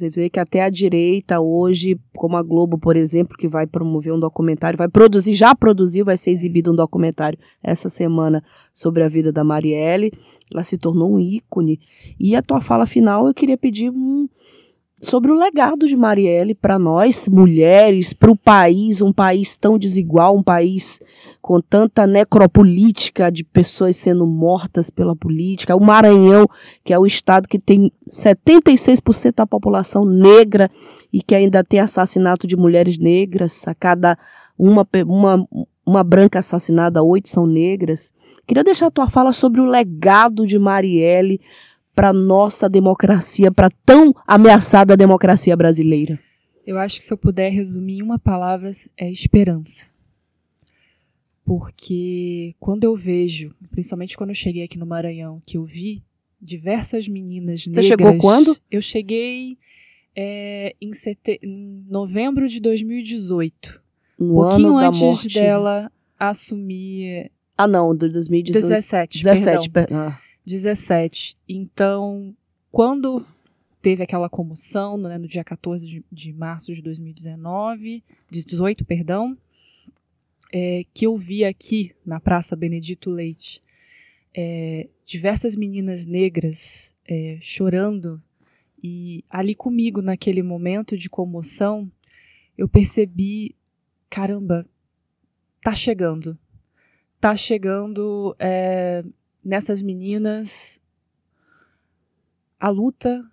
Você 0.00 0.08
vê 0.08 0.30
que 0.30 0.40
até 0.40 0.62
a 0.62 0.70
direita 0.70 1.40
hoje, 1.40 2.00
como 2.16 2.34
a 2.34 2.42
Globo, 2.42 2.78
por 2.78 2.96
exemplo, 2.96 3.36
que 3.36 3.46
vai 3.46 3.66
promover 3.66 4.14
um 4.14 4.18
documentário, 4.18 4.78
vai 4.78 4.88
produzir, 4.88 5.34
já 5.34 5.54
produziu, 5.54 6.06
vai 6.06 6.16
ser 6.16 6.30
exibido 6.30 6.72
um 6.72 6.74
documentário 6.74 7.38
essa 7.62 7.90
semana 7.90 8.42
sobre 8.72 9.02
a 9.02 9.08
vida 9.08 9.30
da 9.30 9.44
Marielle. 9.44 10.10
Ela 10.50 10.64
se 10.64 10.78
tornou 10.78 11.12
um 11.12 11.20
ícone. 11.20 11.78
E 12.18 12.34
a 12.34 12.40
tua 12.40 12.62
fala 12.62 12.86
final, 12.86 13.26
eu 13.26 13.34
queria 13.34 13.58
pedir 13.58 13.90
um, 13.90 14.26
sobre 15.00 15.32
o 15.32 15.34
legado 15.34 15.86
de 15.86 15.96
Marielle 15.96 16.54
para 16.54 16.78
nós, 16.78 17.26
mulheres, 17.28 18.12
para 18.12 18.30
o 18.30 18.36
país, 18.36 19.00
um 19.00 19.12
país 19.12 19.56
tão 19.56 19.78
desigual, 19.78 20.36
um 20.36 20.42
país 20.42 21.00
com 21.40 21.60
tanta 21.60 22.06
necropolítica 22.06 23.32
de 23.32 23.42
pessoas 23.42 23.96
sendo 23.96 24.26
mortas 24.26 24.90
pela 24.90 25.16
política. 25.16 25.74
O 25.74 25.80
Maranhão, 25.80 26.46
que 26.84 26.92
é 26.92 26.98
o 26.98 27.06
estado 27.06 27.48
que 27.48 27.58
tem 27.58 27.90
76% 28.08 29.34
da 29.36 29.46
população 29.46 30.04
negra 30.04 30.70
e 31.10 31.22
que 31.22 31.34
ainda 31.34 31.64
tem 31.64 31.80
assassinato 31.80 32.46
de 32.46 32.56
mulheres 32.56 32.98
negras, 32.98 33.66
a 33.66 33.74
cada 33.74 34.18
uma, 34.58 34.86
uma, 35.06 35.48
uma 35.84 36.04
branca 36.04 36.40
assassinada, 36.40 37.02
oito 37.02 37.30
são 37.30 37.46
negras. 37.46 38.12
Queria 38.46 38.64
deixar 38.64 38.88
a 38.88 38.90
tua 38.90 39.08
fala 39.08 39.32
sobre 39.32 39.60
o 39.60 39.64
legado 39.64 40.46
de 40.46 40.58
Marielle 40.58 41.40
para 41.94 42.12
nossa 42.12 42.68
democracia, 42.68 43.50
para 43.50 43.70
tão 43.84 44.14
ameaçada 44.26 44.96
democracia 44.96 45.56
brasileira? 45.56 46.18
Eu 46.66 46.78
acho 46.78 46.98
que 46.98 47.04
se 47.04 47.12
eu 47.12 47.18
puder 47.18 47.50
resumir 47.50 47.98
em 47.98 48.02
uma 48.02 48.18
palavra 48.18 48.70
é 48.96 49.10
esperança. 49.10 49.86
Porque 51.44 52.54
quando 52.60 52.84
eu 52.84 52.94
vejo, 52.94 53.54
principalmente 53.70 54.16
quando 54.16 54.30
eu 54.30 54.36
cheguei 54.36 54.62
aqui 54.62 54.78
no 54.78 54.86
Maranhão, 54.86 55.42
que 55.44 55.56
eu 55.56 55.64
vi 55.64 56.02
diversas 56.40 57.08
meninas 57.08 57.66
negras. 57.66 57.84
Você 57.84 57.88
chegou 57.88 58.16
quando? 58.18 58.56
Eu 58.70 58.80
cheguei 58.80 59.58
é, 60.14 60.74
em, 60.80 60.92
sete... 60.94 61.40
em 61.42 61.84
novembro 61.88 62.48
de 62.48 62.60
2018. 62.60 63.82
No 64.18 64.26
um 64.26 64.34
pouquinho 64.34 64.76
antes 64.76 65.00
morte. 65.00 65.34
dela 65.34 65.90
assumir. 66.18 67.30
Ah, 67.56 67.66
não, 67.66 67.94
de 67.94 68.08
2018. 68.08 68.62
17. 68.62 69.22
17, 69.22 69.70
perdão. 69.70 69.98
Ah. 69.98 70.20
17. 70.44 71.36
Então, 71.48 72.34
quando 72.70 73.24
teve 73.82 74.02
aquela 74.02 74.28
comoção, 74.28 74.96
né, 74.96 75.16
no 75.18 75.26
dia 75.26 75.44
14 75.44 75.86
de, 75.86 76.04
de 76.10 76.32
março 76.32 76.74
de 76.74 76.82
2019, 76.82 78.02
de 78.30 78.44
18, 78.44 78.84
perdão, 78.84 79.36
é, 80.52 80.84
que 80.92 81.06
eu 81.06 81.16
vi 81.16 81.44
aqui 81.44 81.94
na 82.04 82.20
Praça 82.20 82.56
Benedito 82.56 83.10
Leite 83.10 83.62
é, 84.34 84.88
diversas 85.04 85.54
meninas 85.54 86.06
negras 86.06 86.94
é, 87.06 87.38
chorando 87.40 88.22
e 88.82 89.24
ali 89.28 89.54
comigo 89.54 90.00
naquele 90.00 90.42
momento 90.42 90.96
de 90.96 91.08
comoção 91.08 91.90
eu 92.56 92.68
percebi 92.68 93.54
caramba 94.08 94.66
tá 95.62 95.74
chegando 95.74 96.38
tá 97.20 97.36
chegando 97.36 98.34
é, 98.38 99.04
nessas 99.44 99.82
meninas 99.82 100.80
a 102.58 102.68
luta 102.68 103.24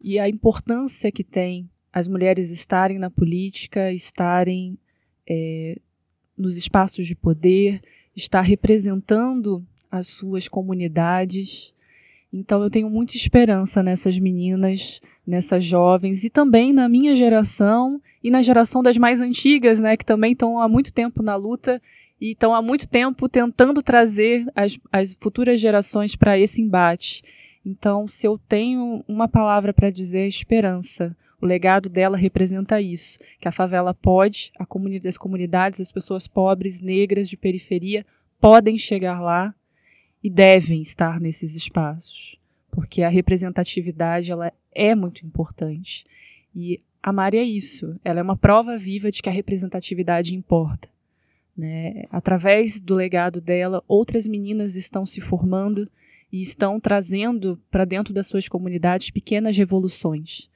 e 0.00 0.18
a 0.18 0.28
importância 0.28 1.12
que 1.12 1.22
tem 1.22 1.70
as 1.92 2.08
mulheres 2.08 2.50
estarem 2.50 2.98
na 2.98 3.10
política, 3.10 3.92
estarem 3.92 4.76
é, 5.28 5.78
nos 6.36 6.56
espaços 6.56 7.06
de 7.06 7.14
poder, 7.14 7.80
estar 8.16 8.40
representando 8.40 9.64
as 9.90 10.06
suas 10.06 10.48
comunidades. 10.48 11.74
Então 12.32 12.62
eu 12.62 12.70
tenho 12.70 12.88
muita 12.88 13.14
esperança 13.14 13.82
nessas 13.82 14.18
meninas, 14.18 15.00
nessas 15.26 15.64
jovens 15.64 16.24
e 16.24 16.30
também 16.30 16.72
na 16.72 16.88
minha 16.88 17.14
geração 17.14 18.00
e 18.24 18.30
na 18.30 18.40
geração 18.40 18.82
das 18.82 18.96
mais 18.96 19.20
antigas, 19.20 19.78
né, 19.78 19.96
que 19.96 20.04
também 20.04 20.32
estão 20.32 20.58
há 20.58 20.68
muito 20.68 20.92
tempo 20.92 21.22
na 21.22 21.36
luta 21.36 21.80
e 22.22 22.30
estão 22.30 22.54
há 22.54 22.62
muito 22.62 22.86
tempo 22.86 23.28
tentando 23.28 23.82
trazer 23.82 24.46
as, 24.54 24.78
as 24.92 25.18
futuras 25.20 25.58
gerações 25.58 26.14
para 26.14 26.38
esse 26.38 26.62
embate. 26.62 27.24
Então, 27.66 28.06
se 28.06 28.24
eu 28.24 28.38
tenho 28.38 29.04
uma 29.08 29.26
palavra 29.26 29.72
para 29.74 29.90
dizer, 29.90 30.20
é 30.20 30.28
esperança. 30.28 31.16
O 31.40 31.46
legado 31.46 31.88
dela 31.88 32.16
representa 32.16 32.80
isso, 32.80 33.18
que 33.40 33.48
a 33.48 33.52
favela 33.52 33.92
pode, 33.92 34.52
a 34.56 34.64
comunidade, 34.64 35.08
as 35.08 35.18
comunidades, 35.18 35.80
as 35.80 35.90
pessoas 35.90 36.28
pobres, 36.28 36.80
negras, 36.80 37.28
de 37.28 37.36
periferia, 37.36 38.06
podem 38.40 38.78
chegar 38.78 39.20
lá 39.20 39.52
e 40.22 40.30
devem 40.30 40.80
estar 40.80 41.18
nesses 41.18 41.56
espaços, 41.56 42.36
porque 42.70 43.02
a 43.02 43.08
representatividade 43.08 44.30
ela 44.30 44.52
é 44.72 44.94
muito 44.94 45.26
importante. 45.26 46.06
E 46.54 46.80
a 47.02 47.12
Mari 47.12 47.38
é 47.38 47.42
isso, 47.42 47.98
ela 48.04 48.20
é 48.20 48.22
uma 48.22 48.36
prova 48.36 48.78
viva 48.78 49.10
de 49.10 49.20
que 49.20 49.28
a 49.28 49.32
representatividade 49.32 50.36
importa. 50.36 50.91
Né? 51.56 52.04
Através 52.10 52.80
do 52.80 52.94
legado 52.94 53.40
dela, 53.40 53.82
outras 53.86 54.26
meninas 54.26 54.74
estão 54.74 55.04
se 55.04 55.20
formando 55.20 55.88
e 56.32 56.40
estão 56.40 56.80
trazendo 56.80 57.60
para 57.70 57.84
dentro 57.84 58.14
das 58.14 58.26
suas 58.26 58.48
comunidades 58.48 59.10
pequenas 59.10 59.56
revoluções. 59.56 60.48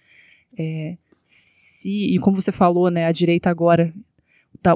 É, 0.58 0.96
se, 1.24 2.14
e 2.14 2.18
como 2.18 2.40
você 2.40 2.50
falou, 2.50 2.90
né, 2.90 3.06
a 3.06 3.12
direita 3.12 3.50
agora, 3.50 3.92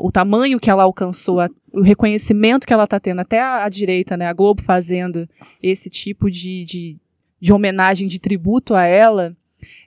o 0.02 0.12
tamanho 0.12 0.60
que 0.60 0.70
ela 0.70 0.84
alcançou, 0.84 1.40
a, 1.40 1.48
o 1.72 1.80
reconhecimento 1.80 2.66
que 2.66 2.72
ela 2.72 2.84
está 2.84 3.00
tendo, 3.00 3.20
até 3.20 3.40
a, 3.40 3.64
a, 3.64 3.68
direita, 3.68 4.16
né, 4.16 4.26
a 4.26 4.32
Globo 4.32 4.62
fazendo 4.62 5.28
esse 5.62 5.88
tipo 5.88 6.30
de, 6.30 6.64
de, 6.64 6.96
de 7.40 7.52
homenagem, 7.52 8.06
de 8.06 8.18
tributo 8.18 8.74
a 8.74 8.84
ela, 8.84 9.34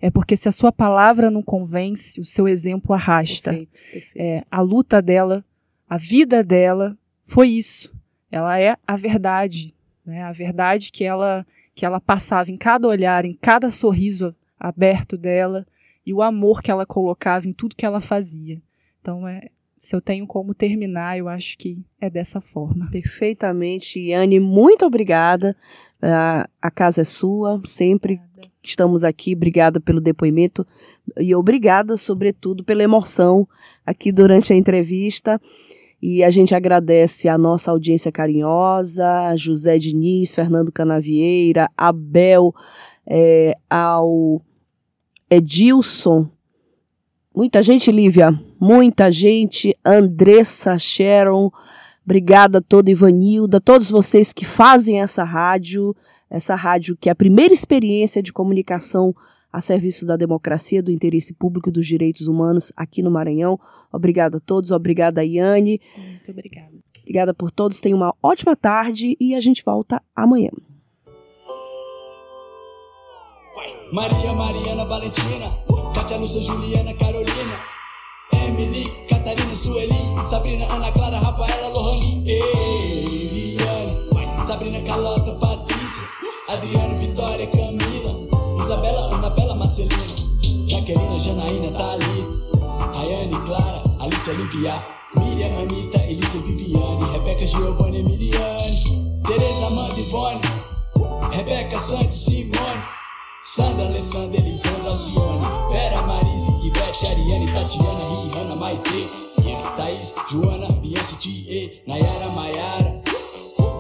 é 0.02 0.10
porque 0.10 0.36
se 0.36 0.50
a 0.50 0.52
sua 0.52 0.72
palavra 0.72 1.30
não 1.30 1.42
convence, 1.42 2.20
o 2.20 2.26
seu 2.26 2.48
exemplo 2.48 2.94
arrasta. 2.94 3.52
Perfeito, 3.52 3.72
perfeito. 3.72 4.18
É, 4.18 4.44
a 4.52 4.62
luta 4.62 5.02
dela, 5.02 5.46
a 5.94 5.98
vida 5.98 6.44
dela 6.44 6.98
foi 7.24 7.50
isso. 7.50 7.94
Ela 8.32 8.60
é 8.60 8.76
a 8.88 8.98
verdade, 8.98 9.76
né? 10.04 10.24
A 10.24 10.32
verdade 10.32 10.92
que 10.92 11.04
ela 11.04 11.46
que 11.76 11.86
ela 11.86 12.00
passava 12.00 12.50
em 12.50 12.58
cada 12.58 12.88
olhar, 12.88 13.26
em 13.26 13.38
cada 13.40 13.70
sorriso 13.70 14.36
aberto 14.60 15.16
dela 15.16 15.68
e 16.04 16.12
o 16.12 16.24
amor 16.24 16.64
que 16.64 16.72
ela 16.72 16.84
colocava 16.84 17.48
em 17.48 17.54
tudo 17.54 17.76
que 17.76 17.86
ela 17.86 18.02
fazia. 18.02 18.60
Então 19.02 19.28
é, 19.28 19.50
se 19.78 19.96
eu 19.96 20.02
tenho 20.02 20.26
como 20.26 20.56
terminar, 20.56 21.16
eu 21.16 21.30
acho 21.30 21.56
que 21.60 21.78
é 22.02 22.10
dessa 22.10 22.42
forma. 22.42 22.90
Perfeitamente, 22.90 24.00
Yane, 24.00 24.40
muito 24.40 24.88
obrigada. 24.88 25.56
A, 26.02 26.50
a 26.60 26.72
casa 26.72 27.02
é 27.02 27.06
sua, 27.06 27.62
sempre 27.66 28.14
obrigada. 28.14 28.52
estamos 28.64 29.04
aqui. 29.04 29.36
Obrigada 29.36 29.80
pelo 29.80 30.02
depoimento 30.02 30.66
e 31.20 31.36
obrigada, 31.36 31.98
sobretudo, 31.98 32.64
pela 32.64 32.82
emoção 32.82 33.48
aqui 33.86 34.12
durante 34.12 34.54
a 34.54 34.56
entrevista. 34.56 35.40
E 36.06 36.22
a 36.22 36.30
gente 36.30 36.54
agradece 36.54 37.30
a 37.30 37.38
nossa 37.38 37.72
audiência 37.72 38.12
carinhosa, 38.12 39.34
José 39.38 39.78
Diniz, 39.78 40.36
Fernando 40.36 40.70
Canavieira, 40.70 41.70
Abel, 41.78 42.54
é, 43.08 43.56
ao 43.70 44.42
Edilson. 45.30 46.28
Muita 47.34 47.64
gente, 47.64 47.90
Lívia, 47.90 48.38
muita 48.60 49.10
gente. 49.10 49.78
Andressa, 49.82 50.78
Sharon, 50.78 51.50
obrigada 52.04 52.58
a 52.58 52.62
toda 52.62 52.92
Ivanilda, 52.92 53.62
todos 53.62 53.90
vocês 53.90 54.34
que 54.34 54.44
fazem 54.44 55.02
essa 55.02 55.24
rádio, 55.24 55.96
essa 56.30 56.54
rádio 56.54 56.98
que 57.00 57.08
é 57.08 57.14
a 57.14 57.16
primeira 57.16 57.54
experiência 57.54 58.22
de 58.22 58.34
comunicação 58.34 59.16
a 59.54 59.62
serviço 59.62 60.04
da 60.04 60.18
democracia, 60.18 60.82
do 60.82 60.90
interesse 60.92 61.32
público 61.32 61.70
e 61.70 61.72
dos 61.72 61.86
direitos 61.86 62.28
humanos 62.28 62.74
aqui 62.76 63.04
no 63.04 63.12
Maranhão. 63.12 63.60
Obrigada 63.92 64.38
a 64.38 64.42
todos, 64.42 64.72
obrigada 64.72 65.24
Iane. 65.24 65.80
Muito 65.96 66.32
obrigada. 66.32 66.74
Obrigada 67.02 67.34
por 67.36 67.52
todos, 67.52 67.80
tenham 67.80 67.98
uma 67.98 68.16
ótima 68.24 68.56
tarde 68.56 69.16
e 69.20 69.36
a 69.36 69.40
gente 69.40 69.64
volta 69.64 70.02
amanhã. 70.16 70.50
Maria, 73.92 74.34
Mariana, 74.34 74.86
Valentina, 74.86 75.46
Katia, 75.94 76.18
Lúcia, 76.18 76.42
Juliana, 76.42 76.92
Carolina, 76.96 77.60
Emily, 78.48 78.86
Catarina, 79.08 79.56
Sueli, 79.56 79.94
Sabrina, 80.28 80.66
Ana 80.74 80.92
Clara, 80.94 81.18
Rafaela, 81.18 81.68
Lohane, 81.70 82.28
Eliane, 82.28 83.94
Sabrina, 84.48 84.82
Carlota, 84.82 85.34
Patrícia, 85.34 86.08
Adriana, 86.50 86.96
Vitória, 86.96 87.46
Camila, 87.46 87.93
Jaquelina, 90.84 91.18
Janaína, 91.18 91.72
Thalita, 91.72 92.24
Rayane, 92.92 93.46
Clara, 93.46 93.80
Alicia, 94.04 94.34
Livia, 94.34 94.84
Miriam, 95.16 95.52
Anitta, 95.62 96.00
Elisa, 96.04 96.40
Viviane, 96.40 97.06
Rebeca, 97.14 97.46
Giovanna, 97.46 97.98
Emiliane, 97.98 99.24
Tereza, 99.24 99.68
Amanda, 99.68 100.00
Ivone, 100.00 100.42
Rebeca, 101.32 101.80
Santos, 101.80 102.26
Simone, 102.26 102.84
Sandra, 103.44 103.86
Alessandra, 103.86 104.42
Elisandra, 104.42 104.90
Alcione 104.90 105.48
Vera, 105.72 106.02
Marise, 106.02 106.68
Ivete, 106.68 107.08
Ariane, 107.08 107.54
Tatiana, 107.54 108.04
Rihanna, 108.24 108.56
Maite. 108.56 109.24
Thaís, 109.78 110.14
Joana, 110.30 110.68
Beyoncé, 110.82 111.16
T.E. 111.18 111.84
Nayara, 111.88 112.30
Maiara 112.36 113.02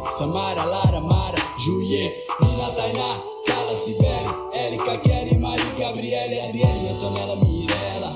Samara, 0.09 0.65
Lara, 0.65 0.99
Mara, 1.01 1.37
Julie 1.57 2.11
Nina, 2.41 2.69
Tainá, 2.75 3.32
Sibeli 3.75 4.31
Élica, 4.53 4.97
Kelly, 5.01 5.37
Mari, 5.37 5.63
Gabriele, 5.79 6.41
Adriele, 6.41 6.89
Antonella, 6.89 7.35
Mirella 7.35 8.11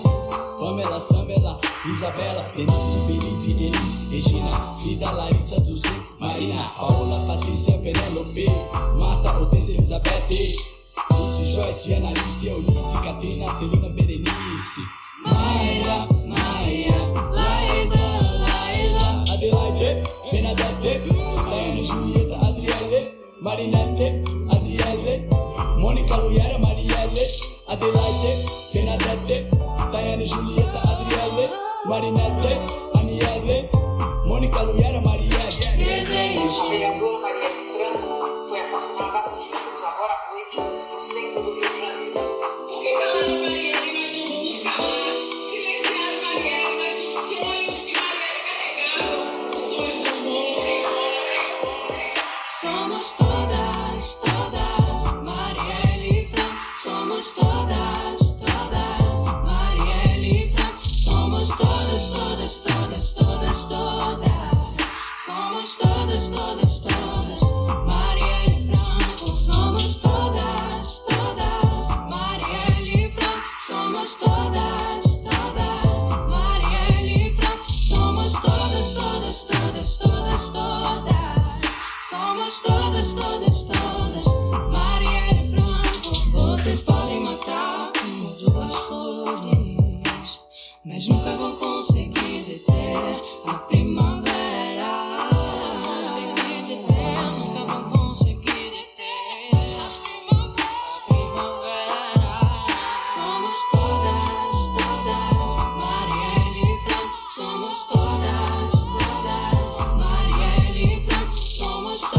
Pamela, 0.59 0.99
Samela, 0.99 1.57
Isabela, 1.85 2.43
Denise, 2.55 2.99
Belize, 3.07 3.51
Elise, 3.51 3.97
Regina, 4.11 4.51
Frida, 4.79 5.11
Larissa, 5.11 5.61
Zuzu, 5.61 5.89
Marina, 6.19 6.63
Paola, 6.77 7.19
Patrícia, 7.27 7.77
Penelope 7.77 8.45
Marta, 8.99 9.37
Hortência, 9.39 9.75
Elizabeth 9.75 10.17
Joyce, 11.57 11.95
Analice, 11.95 12.49
Eunice, 12.49 12.66
somos 57.17 57.33
toda 57.33 57.76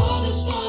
Rádio 0.09 0.68